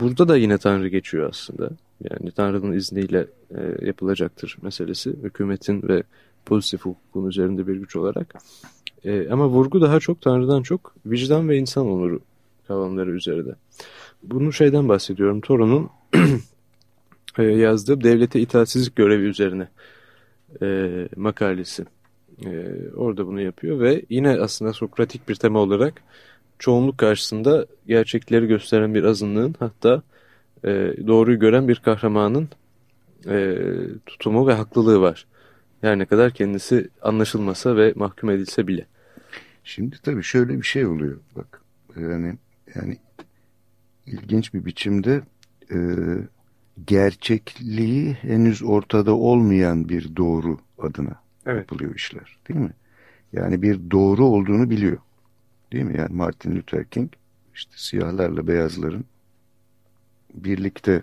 Burada 0.00 0.28
da 0.28 0.36
yine 0.36 0.58
Tanrı 0.58 0.88
geçiyor 0.88 1.28
aslında. 1.30 1.70
Yani 2.10 2.30
Tanrı'nın 2.30 2.72
izniyle 2.72 3.26
e, 3.50 3.86
yapılacaktır 3.86 4.56
meselesi. 4.62 5.10
Hükümetin 5.10 5.88
ve 5.88 6.02
pozitif 6.46 6.80
hukukun 6.80 7.28
üzerinde 7.28 7.66
bir 7.66 7.76
güç 7.76 7.96
olarak. 7.96 8.34
E, 9.04 9.28
ama 9.30 9.48
vurgu 9.48 9.80
daha 9.80 10.00
çok 10.00 10.20
Tanrı'dan 10.20 10.62
çok 10.62 10.94
vicdan 11.06 11.48
ve 11.48 11.56
insan 11.56 11.86
onuru 11.86 12.20
kavramları 12.68 13.10
üzerinde. 13.10 13.54
Bunu 14.22 14.52
şeyden 14.52 14.88
bahsediyorum. 14.88 15.40
Toron'un 15.40 15.90
e, 17.38 17.42
yazdığı 17.42 18.00
devlete 18.00 18.40
itaatsizlik 18.40 18.96
görevi 18.96 19.24
üzerine 19.24 19.68
e, 20.62 20.88
makalesi. 21.16 21.84
E, 22.44 22.50
orada 22.96 23.26
bunu 23.26 23.40
yapıyor 23.40 23.80
ve 23.80 24.02
yine 24.10 24.40
aslında 24.40 24.72
Sokratik 24.72 25.28
bir 25.28 25.34
tema 25.34 25.58
olarak 25.58 26.02
çoğunluk 26.58 26.98
karşısında 26.98 27.66
gerçekleri 27.86 28.46
gösteren 28.46 28.94
bir 28.94 29.04
azınlığın 29.04 29.54
hatta 29.58 30.02
e, 30.64 30.70
doğruyu 31.06 31.38
gören 31.38 31.68
bir 31.68 31.76
kahramanın 31.76 32.48
e, 33.28 33.58
tutumu 34.06 34.46
ve 34.46 34.54
haklılığı 34.54 35.00
var. 35.00 35.26
Her 35.86 35.98
ne 35.98 36.06
kadar 36.06 36.32
kendisi 36.32 36.88
anlaşılmasa 37.02 37.76
ve 37.76 37.92
mahkum 37.96 38.30
edilse 38.30 38.66
bile. 38.66 38.86
Şimdi 39.64 39.96
tabii 40.02 40.22
şöyle 40.22 40.56
bir 40.56 40.66
şey 40.66 40.86
oluyor 40.86 41.18
bak 41.36 41.62
yani 41.96 42.34
yani 42.74 42.96
ilginç 44.06 44.54
bir 44.54 44.64
biçimde 44.64 45.22
e, 45.72 45.78
gerçekliği 46.86 48.14
henüz 48.14 48.62
ortada 48.62 49.14
olmayan 49.14 49.88
bir 49.88 50.16
doğru 50.16 50.58
adına 50.78 51.20
evet. 51.46 51.58
yapılıyor 51.58 51.94
işler 51.94 52.38
değil 52.48 52.60
mi? 52.60 52.72
Yani 53.32 53.62
bir 53.62 53.90
doğru 53.90 54.24
olduğunu 54.24 54.70
biliyor. 54.70 54.98
Değil 55.72 55.84
mi? 55.84 55.98
Yani 55.98 56.14
Martin 56.14 56.56
Luther 56.56 56.84
King 56.84 57.10
işte 57.54 57.72
siyahlarla 57.76 58.46
beyazların 58.46 59.04
birlikte 60.34 61.02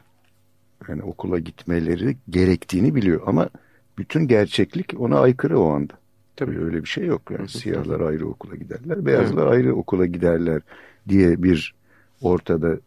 yani 0.87 1.03
okula 1.03 1.39
gitmeleri 1.39 2.17
gerektiğini 2.29 2.95
biliyor 2.95 3.21
ama 3.25 3.49
bütün 3.97 4.27
gerçeklik 4.27 4.99
ona 4.99 5.19
aykırı 5.19 5.59
o 5.59 5.69
anda. 5.69 5.93
Tabii 6.35 6.59
öyle 6.59 6.83
bir 6.83 6.89
şey 6.89 7.05
yok. 7.05 7.21
Yani 7.31 7.47
siyahlar 7.47 7.99
ayrı 7.99 8.27
okula 8.27 8.55
giderler, 8.55 9.05
beyazlar 9.05 9.47
ayrı 9.47 9.75
okula 9.75 10.05
giderler 10.05 10.61
diye 11.09 11.43
bir 11.43 11.75
ortada 12.21 12.77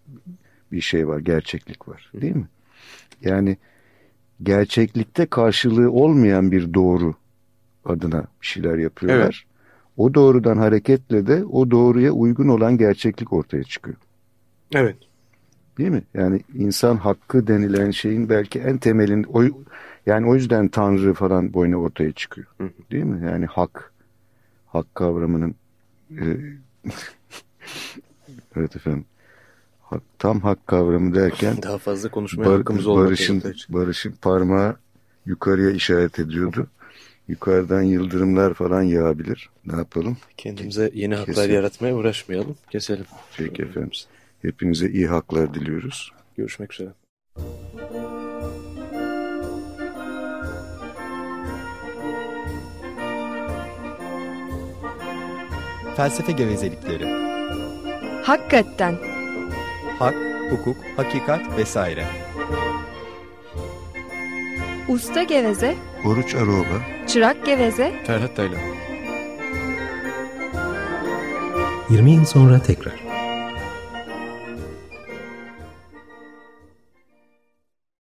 bir 0.72 0.80
şey 0.80 1.08
var, 1.08 1.18
gerçeklik 1.18 1.88
var. 1.88 2.10
Değil 2.20 2.36
mi? 2.36 2.48
Yani 3.20 3.56
gerçeklikte 4.42 5.26
karşılığı 5.26 5.90
olmayan 5.90 6.50
bir 6.50 6.74
doğru 6.74 7.14
adına 7.84 8.24
bir 8.42 8.46
şeyler 8.46 8.78
yapıyorlar. 8.78 9.24
Evet. 9.24 9.56
O 9.96 10.14
doğrudan 10.14 10.56
hareketle 10.56 11.26
de 11.26 11.44
o 11.44 11.70
doğruya 11.70 12.12
uygun 12.12 12.48
olan 12.48 12.78
gerçeklik 12.78 13.32
ortaya 13.32 13.64
çıkıyor. 13.64 13.96
Evet. 14.74 14.96
Değil 15.78 15.90
mi? 15.90 16.02
Yani 16.14 16.40
insan 16.54 16.96
hakkı 16.96 17.46
denilen 17.46 17.90
şeyin 17.90 18.28
belki 18.28 18.60
en 18.60 18.78
temelin 18.78 19.24
o 19.32 19.42
yani 20.06 20.26
o 20.26 20.34
yüzden 20.34 20.68
Tanrı 20.68 21.14
falan 21.14 21.52
boyuna 21.54 21.76
ortaya 21.76 22.12
çıkıyor. 22.12 22.46
Değil 22.90 23.04
mi? 23.04 23.26
Yani 23.26 23.46
hak 23.46 23.92
hak 24.66 24.94
kavramının 24.94 25.54
e, 26.10 26.24
evet 28.56 28.76
efendim 28.76 29.04
hak, 29.90 30.02
tam 30.18 30.40
hak 30.40 30.66
kavramı 30.66 31.14
derken 31.14 31.56
daha 31.62 31.78
fazla 31.78 32.08
konuşmaya 32.08 32.46
bar, 32.46 32.56
hakkımız 32.56 32.86
olmadı. 32.86 33.06
Barış'ın, 33.06 33.42
Barış'ın 33.68 34.12
parmağı 34.12 34.76
yukarıya 35.26 35.70
işaret 35.70 36.18
ediyordu. 36.18 36.66
Yukarıdan 37.28 37.82
yıldırımlar 37.82 38.54
falan 38.54 38.82
yağabilir. 38.82 39.50
Ne 39.66 39.76
yapalım? 39.76 40.16
Kendimize 40.36 40.90
yeni 40.94 41.14
haklar 41.14 41.34
Keselim. 41.34 41.54
yaratmaya 41.54 41.96
uğraşmayalım. 41.96 42.56
Keselim. 42.70 43.04
Peki 43.36 43.62
efendim. 43.62 43.90
Hepinize 44.46 44.88
iyi 44.88 45.06
haklar 45.06 45.54
diliyoruz. 45.54 46.12
Görüşmek 46.36 46.72
üzere. 46.74 46.88
Felsefe 55.96 56.32
gevezelikleri. 56.32 57.04
Hakikaten. 58.22 58.96
Hak, 59.98 60.14
hukuk, 60.50 60.76
hakikat 60.96 61.58
vesaire. 61.58 62.06
Usta 64.88 65.22
Geveze 65.22 65.74
Oruç 66.04 66.34
Aroğlu 66.34 66.80
Çırak 67.06 67.46
Geveze 67.46 67.92
Ferhat 68.04 68.36
Taylan 68.36 68.60
20 71.90 72.10
yıl 72.10 72.24
sonra 72.24 72.62
tekrar 72.62 73.05